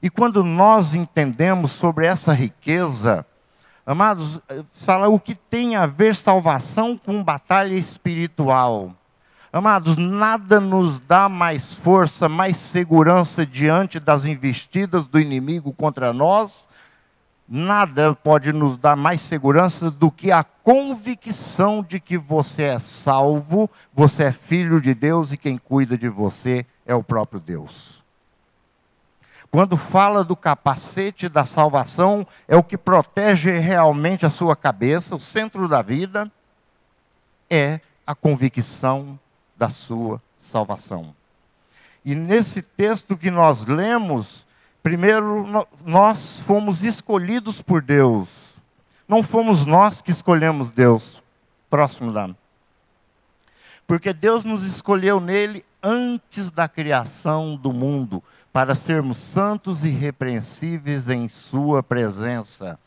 E 0.02 0.08
quando 0.08 0.42
nós 0.42 0.94
entendemos 0.94 1.72
sobre 1.72 2.06
essa 2.06 2.32
riqueza, 2.32 3.26
amados, 3.84 4.40
fala 4.72 5.08
o 5.08 5.20
que 5.20 5.34
tem 5.34 5.76
a 5.76 5.86
ver 5.86 6.14
salvação 6.14 6.96
com 6.96 7.22
batalha 7.22 7.74
espiritual. 7.74 8.94
Amados, 9.52 9.96
nada 9.96 10.60
nos 10.60 11.00
dá 11.00 11.28
mais 11.28 11.74
força, 11.74 12.28
mais 12.28 12.56
segurança 12.56 13.44
diante 13.44 13.98
das 13.98 14.24
investidas 14.24 15.06
do 15.08 15.18
inimigo 15.18 15.72
contra 15.72 16.12
nós 16.12 16.68
Nada 17.52 18.14
pode 18.14 18.52
nos 18.52 18.78
dar 18.78 18.94
mais 18.94 19.20
segurança 19.20 19.90
do 19.90 20.08
que 20.08 20.30
a 20.30 20.44
convicção 20.44 21.82
de 21.82 21.98
que 21.98 22.16
você 22.16 22.62
é 22.62 22.78
salvo, 22.78 23.68
você 23.92 24.22
é 24.22 24.30
filho 24.30 24.80
de 24.80 24.94
Deus 24.94 25.32
e 25.32 25.36
quem 25.36 25.58
cuida 25.58 25.98
de 25.98 26.08
você 26.08 26.64
é 26.86 26.94
o 26.94 27.02
próprio 27.02 27.40
Deus. 27.40 27.99
Quando 29.50 29.76
fala 29.76 30.22
do 30.22 30.36
capacete 30.36 31.28
da 31.28 31.44
salvação, 31.44 32.26
é 32.46 32.56
o 32.56 32.62
que 32.62 32.78
protege 32.78 33.50
realmente 33.50 34.24
a 34.24 34.30
sua 34.30 34.54
cabeça, 34.54 35.16
o 35.16 35.20
centro 35.20 35.66
da 35.66 35.82
vida, 35.82 36.30
é 37.48 37.80
a 38.06 38.14
convicção 38.14 39.18
da 39.56 39.68
sua 39.68 40.22
salvação. 40.38 41.14
E 42.04 42.14
nesse 42.14 42.62
texto 42.62 43.16
que 43.16 43.30
nós 43.30 43.66
lemos, 43.66 44.46
Primeiro, 44.82 45.66
nós 45.84 46.40
fomos 46.40 46.82
escolhidos 46.82 47.60
por 47.60 47.82
Deus. 47.82 48.28
Não 49.06 49.22
fomos 49.22 49.66
nós 49.66 50.00
que 50.00 50.10
escolhemos 50.10 50.70
Deus. 50.70 51.22
Próximo 51.68 52.10
lá. 52.10 52.30
Porque 53.86 54.12
Deus 54.12 54.42
nos 54.42 54.64
escolheu 54.64 55.20
nele 55.20 55.64
antes 55.82 56.50
da 56.50 56.66
criação 56.66 57.56
do 57.56 57.72
mundo, 57.72 58.22
para 58.52 58.74
sermos 58.74 59.18
santos 59.18 59.84
e 59.84 59.88
irrepreensíveis 59.88 61.08
em 61.08 61.28
Sua 61.28 61.82
presença. 61.82 62.78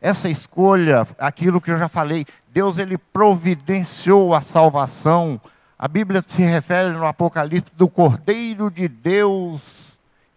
Essa 0.00 0.28
escolha, 0.28 1.06
aquilo 1.18 1.60
que 1.60 1.70
eu 1.70 1.78
já 1.78 1.88
falei, 1.88 2.26
Deus 2.52 2.78
ele 2.78 2.98
providenciou 2.98 4.34
a 4.34 4.40
salvação. 4.40 5.40
A 5.78 5.88
Bíblia 5.88 6.22
se 6.26 6.42
refere 6.42 6.92
no 6.92 7.06
Apocalipse 7.06 7.72
do 7.74 7.88
Cordeiro 7.88 8.70
de 8.70 8.88
Deus 8.88 9.86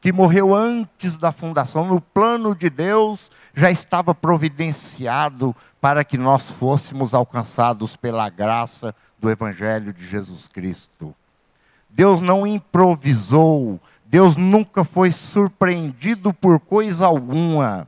que 0.01 0.11
morreu 0.11 0.55
antes 0.55 1.17
da 1.17 1.31
fundação, 1.31 1.85
no 1.85 1.99
plano 1.99 2.55
de 2.55 2.69
Deus, 2.69 3.29
já 3.53 3.69
estava 3.69 4.15
providenciado 4.15 5.55
para 5.81 6.03
que 6.03 6.17
nós 6.17 6.51
fôssemos 6.51 7.13
alcançados 7.13 7.95
pela 7.95 8.29
graça 8.29 8.95
do 9.17 9.29
Evangelho 9.29 9.91
de 9.91 10.07
Jesus 10.07 10.47
Cristo. 10.47 11.13
Deus 11.89 12.21
não 12.21 12.47
improvisou, 12.47 13.79
Deus 14.09 14.35
nunca 14.35 14.83
foi 14.83 15.11
surpreendido 15.11 16.33
por 16.33 16.59
coisa 16.59 17.05
alguma. 17.05 17.87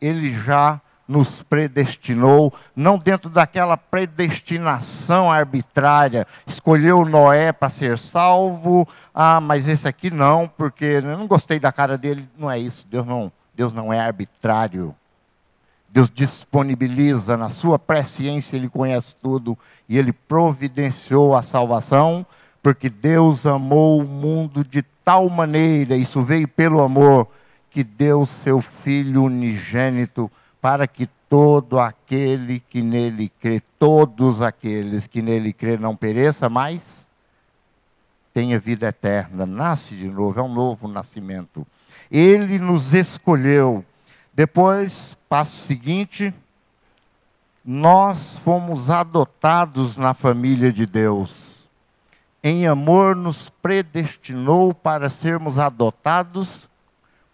Ele 0.00 0.34
já 0.34 0.80
nos 1.06 1.44
predestinou, 1.44 2.52
não 2.74 2.98
dentro 2.98 3.30
daquela 3.30 3.76
predestinação 3.76 5.30
arbitrária, 5.30 6.26
escolheu 6.44 7.04
Noé 7.04 7.52
para 7.52 7.68
ser 7.68 7.96
salvo, 7.96 8.88
ah, 9.14 9.40
mas 9.40 9.68
esse 9.68 9.86
aqui 9.86 10.10
não, 10.10 10.48
porque 10.48 10.84
eu 10.84 11.02
não 11.02 11.28
gostei 11.28 11.60
da 11.60 11.70
cara 11.70 11.96
dele, 11.96 12.28
não 12.36 12.50
é 12.50 12.58
isso, 12.58 12.84
Deus 12.90 13.06
não, 13.06 13.30
Deus 13.54 13.72
não 13.72 13.92
é 13.92 14.00
arbitrário. 14.00 14.92
Deus 15.88 16.10
disponibiliza 16.12 17.36
na 17.36 17.48
sua 17.48 17.78
presciência, 17.78 18.56
ele 18.56 18.68
conhece 18.68 19.14
tudo 19.22 19.56
e 19.88 19.96
ele 19.96 20.12
providenciou 20.12 21.36
a 21.36 21.42
salvação, 21.42 22.26
porque 22.66 22.90
Deus 22.90 23.46
amou 23.46 24.00
o 24.00 24.04
mundo 24.04 24.64
de 24.64 24.82
tal 25.04 25.28
maneira, 25.28 25.96
isso 25.96 26.24
veio 26.24 26.48
pelo 26.48 26.80
amor, 26.80 27.28
que 27.70 27.84
deu 27.84 28.26
seu 28.26 28.60
filho 28.60 29.22
unigênito 29.22 30.28
para 30.60 30.88
que 30.88 31.08
todo 31.28 31.78
aquele 31.78 32.58
que 32.58 32.82
nele 32.82 33.30
crê, 33.40 33.62
todos 33.78 34.42
aqueles 34.42 35.06
que 35.06 35.22
nele 35.22 35.52
crê 35.52 35.78
não 35.78 35.94
pereça, 35.94 36.48
mas 36.48 37.06
tenha 38.34 38.58
vida 38.58 38.88
eterna, 38.88 39.46
nasce 39.46 39.94
de 39.94 40.08
novo, 40.08 40.40
é 40.40 40.42
um 40.42 40.52
novo 40.52 40.88
nascimento. 40.88 41.64
Ele 42.10 42.58
nos 42.58 42.92
escolheu. 42.92 43.84
Depois, 44.34 45.16
passo 45.28 45.56
seguinte, 45.68 46.34
nós 47.64 48.40
fomos 48.40 48.90
adotados 48.90 49.96
na 49.96 50.12
família 50.12 50.72
de 50.72 50.84
Deus. 50.84 51.45
Em 52.48 52.64
amor 52.64 53.16
nos 53.16 53.48
predestinou 53.60 54.72
para 54.72 55.10
sermos 55.10 55.58
adotados 55.58 56.70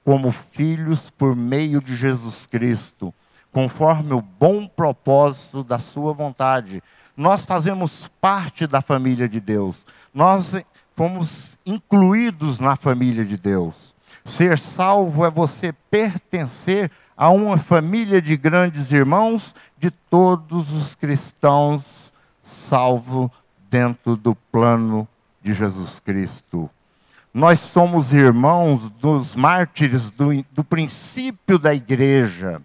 como 0.03 0.33
filhos 0.33 1.11
por 1.11 1.37
meio 1.37 1.83
de 1.83 1.95
Jesus 1.95 2.47
Cristo 2.47 3.13
conforme 3.53 4.15
o 4.15 4.23
bom 4.23 4.67
propósito 4.67 5.63
da 5.63 5.79
Sua 5.79 6.15
vontade. 6.15 6.83
Nós 7.15 7.45
fazemos 7.45 8.11
parte 8.23 8.67
da 8.67 8.81
família 8.81 9.29
de 9.29 9.39
Deus. 9.39 9.77
Nós 10.15 10.57
fomos 10.97 11.59
incluídos 11.67 12.59
na 12.59 12.75
família 12.75 13.27
de 13.27 13.37
Deus. 13.37 13.95
Ser 14.25 14.59
salvo 14.59 15.27
é 15.27 15.31
você 15.31 15.75
pertencer 15.91 16.91
a 17.15 17.29
uma 17.29 17.59
família 17.59 18.23
de 18.23 18.35
grandes 18.35 18.91
irmãos, 18.91 19.55
de 19.77 19.91
todos 19.91 20.73
os 20.73 20.95
cristãos 20.95 21.83
salvos 22.41 23.31
dentro 23.73 24.15
do 24.15 24.35
plano 24.35 25.09
de 25.43 25.53
Jesus 25.53 25.99
Cristo. 25.99 26.71
Nós 27.35 27.59
somos 27.59 28.13
irmãos 28.13 28.89
dos 29.01 29.35
mártires 29.35 30.11
do, 30.11 30.45
do 30.53 30.63
princípio 30.63 31.59
da 31.59 31.75
igreja 31.75 32.61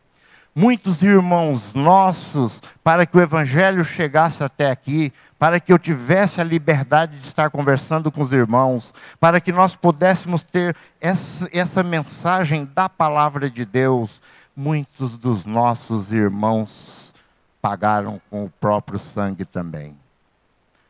muitos 0.57 1.03
irmãos 1.03 1.75
nossos 1.75 2.59
para 2.83 3.05
que 3.05 3.15
o 3.15 3.21
evangelho 3.21 3.85
chegasse 3.85 4.43
até 4.43 4.71
aqui, 4.71 5.13
para 5.37 5.59
que 5.59 5.71
eu 5.71 5.77
tivesse 5.77 6.41
a 6.41 6.43
liberdade 6.43 7.19
de 7.19 7.27
estar 7.27 7.51
conversando 7.51 8.11
com 8.11 8.23
os 8.23 8.33
irmãos, 8.33 8.91
para 9.19 9.39
que 9.39 9.51
nós 9.51 9.75
pudéssemos 9.75 10.41
ter 10.41 10.75
essa, 10.99 11.47
essa 11.53 11.83
mensagem 11.83 12.67
da 12.73 12.89
palavra 12.89 13.51
de 13.51 13.63
Deus. 13.65 14.19
Muitos 14.55 15.15
dos 15.15 15.45
nossos 15.45 16.11
irmãos 16.11 17.13
pagaram 17.61 18.19
com 18.27 18.45
o 18.45 18.49
próprio 18.49 18.97
sangue 18.97 19.45
também. 19.45 19.95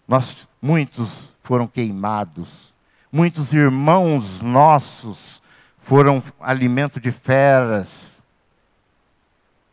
Nós, 0.07 0.47
muitos 0.61 1.33
foram 1.43 1.67
queimados, 1.67 2.73
muitos 3.11 3.51
irmãos 3.51 4.39
nossos 4.39 5.41
foram 5.79 6.23
alimento 6.39 6.99
de 6.99 7.11
feras, 7.11 8.21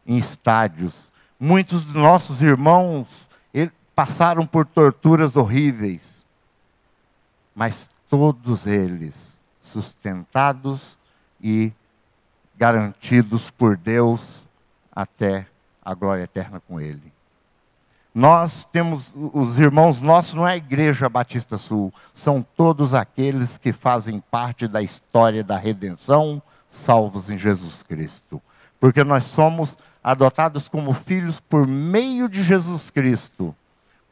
em 0.07 0.19
estádios. 0.19 1.13
Muitos 1.39 1.85
de 1.85 1.99
nossos 1.99 2.43
irmãos 2.43 3.07
passaram 3.95 4.45
por 4.45 4.67
torturas 4.67 5.37
horríveis, 5.37 6.27
mas 7.55 7.89
todos 8.09 8.67
eles 8.67 9.37
sustentados 9.61 10.99
e 11.41 11.73
garantidos 12.57 13.51
por 13.51 13.77
Deus 13.77 14.43
até 14.91 15.47
a 15.85 15.95
glória 15.95 16.25
eterna 16.25 16.61
com 16.61 16.81
Ele. 16.81 17.14
Nós 18.15 18.65
temos, 18.65 19.13
os 19.15 19.59
irmãos 19.59 20.01
nossos 20.01 20.35
não 20.35 20.47
é 20.47 20.53
a 20.53 20.57
Igreja 20.57 21.09
Batista 21.09 21.59
Sul, 21.59 21.93
são 22.15 22.47
todos 22.57 22.95
aqueles 22.95 23.59
que 23.59 23.73
fazem 23.73 24.23
parte 24.31 24.69
da 24.69 24.81
história 24.81 25.43
da 25.43 25.59
redenção, 25.59 26.41
salvos 26.71 27.29
em 27.29 27.37
Jesus 27.37 27.83
Cristo. 27.83 28.41
Porque 28.79 29.03
nós 29.03 29.25
somos 29.25 29.77
adotados 30.03 30.69
como 30.69 30.95
filhos 30.95 31.41
por 31.41 31.67
meio 31.67 32.29
de 32.29 32.45
Jesus 32.45 32.89
Cristo, 32.89 33.53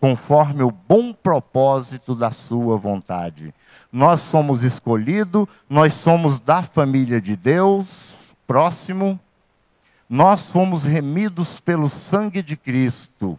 conforme 0.01 0.65
o 0.65 0.73
bom 0.73 1.13
propósito 1.13 2.17
da 2.17 2.33
Sua 2.33 2.77
vontade. 2.77 3.55
Nós 3.93 4.21
somos 4.21 4.65
escolhidos, 4.65 5.47
nós 5.71 5.93
somos 5.93 6.41
da 6.41 6.61
família 6.61 7.21
de 7.21 7.37
Deus, 7.37 8.17
próximo, 8.49 9.21
nós 10.09 10.51
fomos 10.51 10.83
remidos 10.83 11.61
pelo 11.61 11.89
sangue 11.89 12.43
de 12.43 12.57
Cristo. 12.57 13.39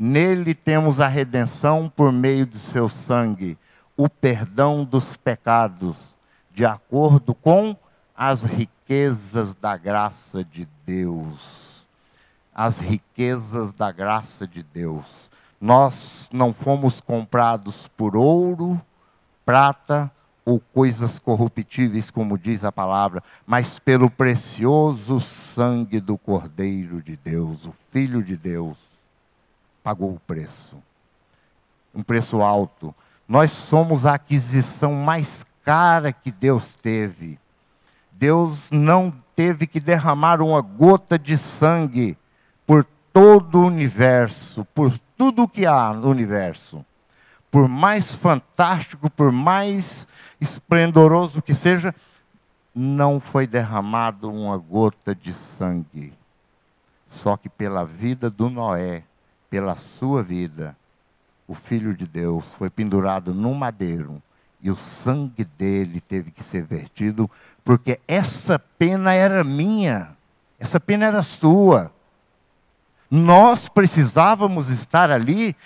Nele 0.00 0.54
temos 0.54 1.00
a 1.00 1.08
redenção 1.08 1.88
por 1.88 2.12
meio 2.12 2.46
de 2.46 2.56
seu 2.56 2.88
sangue, 2.88 3.58
o 3.96 4.08
perdão 4.08 4.84
dos 4.84 5.16
pecados, 5.16 6.16
de 6.54 6.64
acordo 6.64 7.34
com 7.34 7.76
as 8.16 8.44
riquezas 8.44 9.56
da 9.56 9.76
graça 9.76 10.44
de 10.44 10.68
Deus. 10.86 11.84
As 12.54 12.78
riquezas 12.78 13.72
da 13.72 13.90
graça 13.90 14.46
de 14.46 14.62
Deus. 14.62 15.28
Nós 15.60 16.30
não 16.32 16.54
fomos 16.54 17.00
comprados 17.00 17.88
por 17.96 18.14
ouro, 18.14 18.80
prata 19.44 20.08
ou 20.44 20.60
coisas 20.60 21.18
corruptíveis, 21.18 22.08
como 22.08 22.38
diz 22.38 22.64
a 22.64 22.70
palavra, 22.70 23.20
mas 23.44 23.80
pelo 23.80 24.08
precioso 24.08 25.20
sangue 25.20 25.98
do 25.98 26.16
Cordeiro 26.16 27.02
de 27.02 27.16
Deus, 27.16 27.66
o 27.66 27.74
Filho 27.90 28.22
de 28.22 28.36
Deus, 28.36 28.87
pagou 29.88 30.12
o 30.12 30.20
preço. 30.20 30.76
Um 31.94 32.02
preço 32.02 32.42
alto. 32.42 32.94
Nós 33.26 33.50
somos 33.50 34.04
a 34.04 34.14
aquisição 34.14 34.92
mais 34.92 35.46
cara 35.64 36.12
que 36.12 36.30
Deus 36.30 36.74
teve. 36.74 37.40
Deus 38.12 38.68
não 38.70 39.10
teve 39.34 39.66
que 39.66 39.80
derramar 39.80 40.42
uma 40.42 40.60
gota 40.60 41.18
de 41.18 41.38
sangue 41.38 42.18
por 42.66 42.84
todo 43.14 43.60
o 43.60 43.66
universo, 43.66 44.66
por 44.74 44.92
tudo 45.16 45.44
o 45.44 45.48
que 45.48 45.64
há 45.64 45.94
no 45.94 46.10
universo. 46.10 46.84
Por 47.50 47.66
mais 47.66 48.14
fantástico, 48.14 49.08
por 49.08 49.32
mais 49.32 50.06
esplendoroso 50.38 51.40
que 51.40 51.54
seja, 51.54 51.94
não 52.74 53.20
foi 53.20 53.46
derramado 53.46 54.30
uma 54.30 54.58
gota 54.58 55.14
de 55.14 55.32
sangue. 55.32 56.12
Só 57.08 57.38
que 57.38 57.48
pela 57.48 57.86
vida 57.86 58.28
do 58.28 58.50
Noé, 58.50 59.02
pela 59.50 59.76
sua 59.76 60.22
vida, 60.22 60.76
o 61.46 61.54
Filho 61.54 61.94
de 61.94 62.06
Deus 62.06 62.54
foi 62.54 62.68
pendurado 62.68 63.32
num 63.32 63.54
madeiro 63.54 64.22
e 64.60 64.70
o 64.70 64.76
sangue 64.76 65.44
dele 65.44 66.00
teve 66.00 66.30
que 66.30 66.42
ser 66.42 66.64
vertido, 66.64 67.30
porque 67.64 68.00
essa 68.06 68.58
pena 68.58 69.14
era 69.14 69.42
minha, 69.44 70.10
essa 70.58 70.78
pena 70.78 71.06
era 71.06 71.22
sua. 71.22 71.92
Nós 73.10 73.68
precisávamos 73.68 74.68
estar 74.68 75.10
ali 75.10 75.56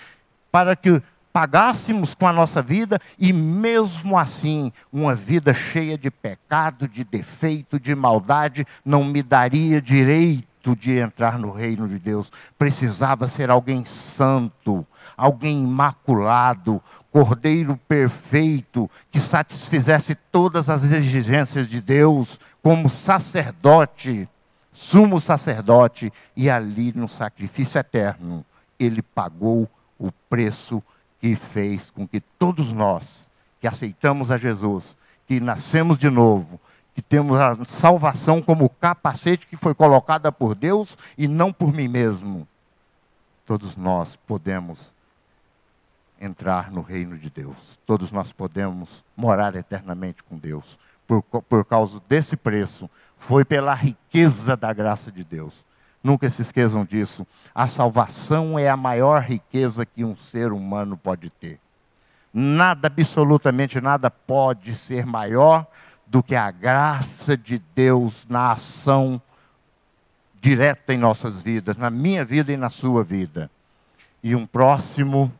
para 0.51 0.75
que 0.75 1.01
pagássemos 1.33 2.13
com 2.13 2.27
a 2.27 2.31
nossa 2.31 2.61
vida 2.61 3.01
e, 3.17 3.33
mesmo 3.33 4.17
assim, 4.17 4.71
uma 4.91 5.15
vida 5.15 5.53
cheia 5.53 5.97
de 5.97 6.11
pecado, 6.11 6.87
de 6.87 7.03
defeito, 7.03 7.79
de 7.79 7.95
maldade, 7.95 8.65
não 8.85 9.03
me 9.03 9.23
daria 9.23 9.81
direito 9.81 10.52
de 10.71 10.97
entrar 10.97 11.37
no 11.37 11.51
reino 11.51 11.87
de 11.87 11.99
Deus. 11.99 12.31
Precisava 12.57 13.27
ser 13.27 13.49
alguém 13.49 13.83
santo, 13.83 14.85
alguém 15.17 15.63
imaculado, 15.63 16.81
cordeiro 17.11 17.77
perfeito, 17.87 18.89
que 19.11 19.19
satisfizesse 19.19 20.15
todas 20.15 20.69
as 20.69 20.83
exigências 20.83 21.67
de 21.67 21.81
Deus, 21.81 22.39
como 22.61 22.89
sacerdote, 22.89 24.27
sumo 24.71 25.19
sacerdote, 25.19 26.11
e 26.35 26.49
ali 26.49 26.93
no 26.95 27.09
sacrifício 27.09 27.77
eterno, 27.77 28.45
ele 28.79 29.01
pagou 29.01 29.69
o 29.99 30.11
preço 30.29 30.81
que 31.19 31.35
fez 31.35 31.91
com 31.91 32.07
que 32.07 32.19
todos 32.19 32.71
nós 32.71 33.27
que 33.61 33.67
aceitamos 33.67 34.29
a 34.29 34.37
Jesus, 34.37 34.97
que 35.25 35.39
nascemos 35.39 35.97
de 35.97 36.09
novo, 36.09 36.59
que 36.93 37.01
temos 37.01 37.39
a 37.39 37.55
salvação 37.65 38.41
como 38.41 38.69
capacete 38.69 39.47
que 39.47 39.57
foi 39.57 39.73
colocada 39.73 40.31
por 40.31 40.55
Deus 40.55 40.97
e 41.17 41.27
não 41.27 41.51
por 41.51 41.73
mim 41.73 41.87
mesmo, 41.87 42.47
todos 43.45 43.75
nós 43.75 44.15
podemos 44.27 44.91
entrar 46.19 46.71
no 46.71 46.81
reino 46.81 47.17
de 47.17 47.29
Deus. 47.29 47.79
Todos 47.85 48.11
nós 48.11 48.31
podemos 48.31 49.03
morar 49.15 49.55
eternamente 49.55 50.23
com 50.23 50.37
Deus. 50.37 50.77
Por, 51.05 51.21
por 51.21 51.65
causa 51.65 52.01
desse 52.07 52.37
preço, 52.37 52.89
foi 53.17 53.43
pela 53.43 53.73
riqueza 53.73 54.55
da 54.55 54.71
graça 54.71 55.11
de 55.11 55.23
Deus. 55.23 55.65
Nunca 56.03 56.29
se 56.29 56.41
esqueçam 56.41 56.85
disso. 56.85 57.25
A 57.53 57.67
salvação 57.67 58.57
é 58.57 58.69
a 58.69 58.77
maior 58.77 59.21
riqueza 59.21 59.85
que 59.85 60.03
um 60.03 60.15
ser 60.15 60.51
humano 60.51 60.97
pode 60.97 61.29
ter. 61.29 61.59
Nada, 62.33 62.87
absolutamente 62.87 63.79
nada, 63.79 64.09
pode 64.09 64.75
ser 64.75 65.05
maior 65.05 65.67
do 66.13 66.21
que 66.21 66.35
a 66.35 66.51
graça 66.51 67.35
de 67.35 67.57
Deus 67.73 68.27
na 68.29 68.51
ação 68.51 69.19
direta 70.39 70.93
em 70.93 70.97
nossas 70.97 71.41
vidas, 71.41 71.75
na 71.75 71.89
minha 71.89 72.23
vida 72.23 72.53
e 72.53 72.55
na 72.55 72.69
sua 72.69 73.03
vida. 73.03 73.49
E 74.21 74.35
um 74.35 74.45
próximo 74.45 75.33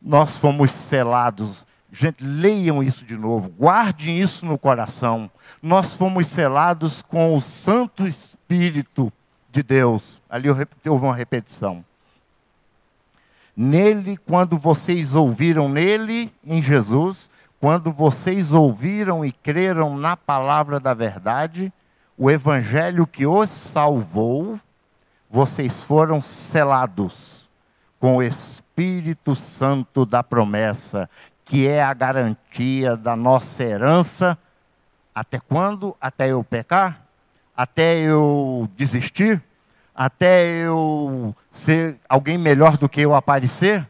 nós 0.00 0.38
fomos 0.38 0.70
selados. 0.70 1.66
Gente, 1.90 2.22
leiam 2.22 2.80
isso 2.80 3.04
de 3.04 3.16
novo, 3.16 3.48
guardem 3.48 4.20
isso 4.20 4.46
no 4.46 4.56
coração. 4.56 5.28
Nós 5.60 5.96
fomos 5.96 6.28
selados 6.28 7.02
com 7.02 7.36
o 7.36 7.40
Santo 7.40 8.06
Espírito 8.06 9.12
de 9.50 9.64
Deus. 9.64 10.20
Ali 10.30 10.48
houve 10.48 11.04
uma 11.04 11.16
repetição. 11.16 11.84
Nele, 13.56 14.16
quando 14.16 14.56
vocês 14.56 15.12
ouviram 15.12 15.68
nele, 15.68 16.32
em 16.44 16.62
Jesus, 16.62 17.28
quando 17.60 17.92
vocês 17.92 18.52
ouviram 18.52 19.24
e 19.24 19.32
creram 19.32 19.96
na 19.96 20.16
palavra 20.16 20.78
da 20.78 20.92
verdade, 20.92 21.72
o 22.16 22.30
evangelho 22.30 23.06
que 23.06 23.26
os 23.26 23.50
salvou, 23.50 24.58
vocês 25.30 25.82
foram 25.82 26.20
selados 26.20 27.48
com 27.98 28.16
o 28.16 28.22
Espírito 28.22 29.34
Santo 29.34 30.04
da 30.04 30.22
promessa, 30.22 31.08
que 31.44 31.66
é 31.66 31.82
a 31.82 31.94
garantia 31.94 32.96
da 32.96 33.16
nossa 33.16 33.64
herança. 33.64 34.38
Até 35.14 35.38
quando? 35.38 35.96
Até 36.00 36.28
eu 36.28 36.44
pecar? 36.44 37.06
Até 37.56 37.96
eu 37.98 38.68
desistir? 38.76 39.42
Até 39.94 40.46
eu 40.46 41.34
ser 41.50 41.98
alguém 42.06 42.36
melhor 42.36 42.76
do 42.76 42.88
que 42.88 43.00
eu 43.00 43.14
aparecer? 43.14 43.88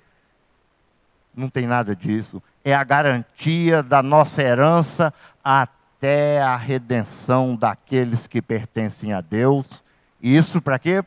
Não 1.36 1.50
tem 1.50 1.66
nada 1.66 1.94
disso. 1.94 2.42
É 2.64 2.74
a 2.74 2.82
garantia 2.82 3.82
da 3.82 4.02
nossa 4.02 4.42
herança 4.42 5.12
até 5.44 6.40
a 6.40 6.56
redenção 6.56 7.54
daqueles 7.54 8.26
que 8.26 8.40
pertencem 8.40 9.12
a 9.12 9.20
Deus. 9.20 9.84
E 10.22 10.34
isso 10.34 10.62
para 10.62 10.78
quê? 10.78 11.04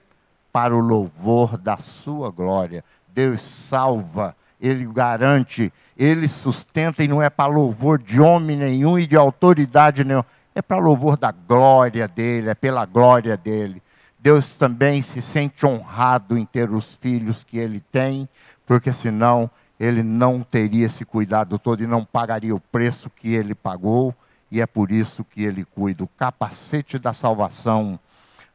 Para 0.53 0.75
o 0.75 0.79
louvor 0.79 1.57
da 1.57 1.77
sua 1.77 2.29
glória. 2.29 2.83
Deus 3.07 3.41
salva, 3.41 4.35
Ele 4.61 4.85
garante, 4.85 5.73
Ele 5.97 6.27
sustenta 6.27 7.03
e 7.03 7.07
não 7.07 7.21
é 7.21 7.29
para 7.29 7.51
louvor 7.51 7.97
de 7.97 8.21
homem 8.21 8.55
nenhum 8.55 8.99
e 8.99 9.07
de 9.07 9.15
autoridade 9.15 10.03
nenhuma, 10.03 10.25
é 10.53 10.61
para 10.61 10.77
louvor 10.77 11.17
da 11.17 11.31
glória 11.31 12.07
dEle, 12.07 12.49
é 12.49 12.55
pela 12.55 12.85
glória 12.85 13.35
dEle. 13.35 13.81
Deus 14.19 14.57
também 14.57 15.01
se 15.01 15.21
sente 15.21 15.65
honrado 15.65 16.37
em 16.37 16.45
ter 16.45 16.69
os 16.69 16.97
filhos 16.97 17.43
que 17.43 17.57
Ele 17.57 17.79
tem, 17.91 18.29
porque 18.65 18.93
senão 18.93 19.49
Ele 19.79 20.03
não 20.03 20.41
teria 20.41 20.85
esse 20.85 21.05
cuidado 21.05 21.57
todo 21.57 21.81
e 21.81 21.87
não 21.87 22.03
pagaria 22.03 22.53
o 22.53 22.59
preço 22.59 23.09
que 23.09 23.33
Ele 23.33 23.55
pagou, 23.55 24.13
e 24.51 24.59
é 24.59 24.65
por 24.65 24.91
isso 24.91 25.23
que 25.23 25.43
Ele 25.43 25.63
cuida. 25.63 26.03
O 26.03 26.07
capacete 26.07 26.99
da 26.99 27.13
salvação, 27.13 27.97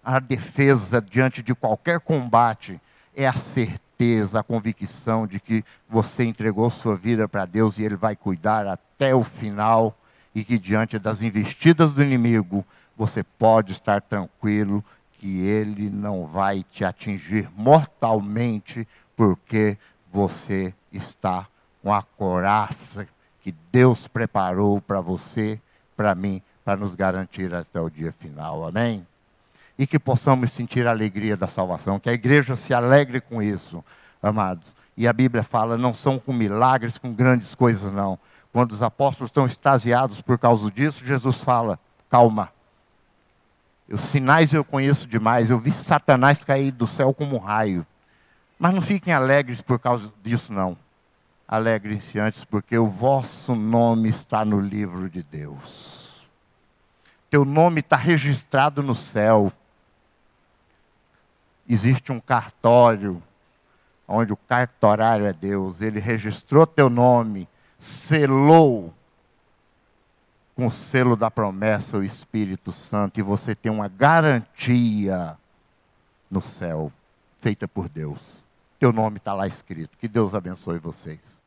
a 0.04 0.18
defesa 0.18 1.00
diante 1.00 1.42
de 1.42 1.54
qualquer 1.54 2.00
combate, 2.00 2.80
é 3.16 3.26
a 3.26 3.32
certeza 3.32 4.40
a 4.40 4.42
convicção 4.42 5.26
de 5.26 5.40
que 5.40 5.64
você 5.88 6.24
entregou 6.24 6.68
sua 6.68 6.96
vida 6.96 7.28
para 7.28 7.46
Deus 7.46 7.78
e 7.78 7.82
Ele 7.84 7.96
vai 7.96 8.14
cuidar 8.14 8.66
até 8.66 9.14
o 9.14 9.22
final 9.22 9.96
e 10.34 10.44
que 10.44 10.58
diante 10.58 10.98
das 10.98 11.22
investidas 11.22 11.94
do 11.94 12.02
inimigo 12.02 12.64
você 12.96 13.22
pode 13.22 13.72
estar 13.72 14.02
tranquilo 14.02 14.84
que 15.12 15.40
Ele 15.40 15.88
não 15.88 16.26
vai 16.26 16.64
te 16.70 16.84
atingir 16.84 17.48
mortalmente 17.56 18.86
porque 19.16 19.78
você 20.12 20.74
está 20.96 21.46
com 21.82 21.92
a 21.92 22.02
coraça 22.02 23.06
que 23.40 23.54
Deus 23.70 24.08
preparou 24.08 24.80
para 24.80 25.00
você, 25.00 25.60
para 25.96 26.14
mim, 26.14 26.40
para 26.64 26.76
nos 26.76 26.94
garantir 26.94 27.54
até 27.54 27.80
o 27.80 27.90
dia 27.90 28.12
final. 28.12 28.66
Amém? 28.66 29.06
E 29.78 29.86
que 29.86 29.98
possamos 29.98 30.52
sentir 30.52 30.86
a 30.86 30.90
alegria 30.90 31.36
da 31.36 31.46
salvação, 31.46 32.00
que 32.00 32.08
a 32.08 32.14
igreja 32.14 32.56
se 32.56 32.72
alegre 32.72 33.20
com 33.20 33.42
isso, 33.42 33.84
amados. 34.22 34.66
E 34.96 35.06
a 35.06 35.12
Bíblia 35.12 35.42
fala, 35.42 35.76
não 35.76 35.94
são 35.94 36.18
com 36.18 36.32
milagres, 36.32 36.96
com 36.96 37.12
grandes 37.12 37.54
coisas, 37.54 37.92
não. 37.92 38.18
Quando 38.54 38.70
os 38.70 38.82
apóstolos 38.82 39.30
estão 39.30 39.46
extasiados 39.46 40.20
por 40.20 40.38
causa 40.38 40.70
disso, 40.70 41.04
Jesus 41.04 41.38
fala: 41.38 41.76
calma. 42.08 42.52
Os 43.90 44.00
sinais 44.02 44.52
eu 44.52 44.64
conheço 44.64 45.08
demais. 45.08 45.50
Eu 45.50 45.58
vi 45.58 45.72
Satanás 45.72 46.44
cair 46.44 46.70
do 46.70 46.86
céu 46.86 47.12
como 47.12 47.34
um 47.34 47.40
raio. 47.40 47.84
Mas 48.56 48.72
não 48.72 48.80
fiquem 48.80 49.12
alegres 49.12 49.60
por 49.60 49.80
causa 49.80 50.12
disso, 50.22 50.52
não. 50.52 50.78
Alegrem-se 51.46 52.18
antes, 52.18 52.44
porque 52.44 52.76
o 52.78 52.86
vosso 52.86 53.54
nome 53.54 54.08
está 54.08 54.44
no 54.44 54.60
livro 54.60 55.10
de 55.10 55.22
Deus. 55.22 56.24
Teu 57.28 57.44
nome 57.44 57.80
está 57.80 57.96
registrado 57.96 58.82
no 58.82 58.94
céu. 58.94 59.52
Existe 61.68 62.12
um 62.12 62.20
cartório, 62.20 63.22
onde 64.08 64.32
o 64.32 64.36
cartorário 64.36 65.26
é 65.26 65.32
Deus. 65.32 65.80
Ele 65.80 66.00
registrou 66.00 66.66
teu 66.66 66.88
nome, 66.88 67.48
selou 67.78 68.94
com 70.54 70.68
o 70.68 70.72
selo 70.72 71.16
da 71.16 71.30
promessa 71.30 71.98
o 71.98 72.04
Espírito 72.04 72.72
Santo, 72.72 73.18
e 73.18 73.22
você 73.22 73.54
tem 73.54 73.72
uma 73.72 73.88
garantia 73.88 75.36
no 76.30 76.40
céu, 76.40 76.92
feita 77.40 77.66
por 77.66 77.88
Deus. 77.88 78.43
Teu 78.84 78.92
nome 78.92 79.16
está 79.16 79.32
lá 79.32 79.46
escrito. 79.46 79.96
Que 79.96 80.06
Deus 80.06 80.34
abençoe 80.34 80.78
vocês. 80.78 81.40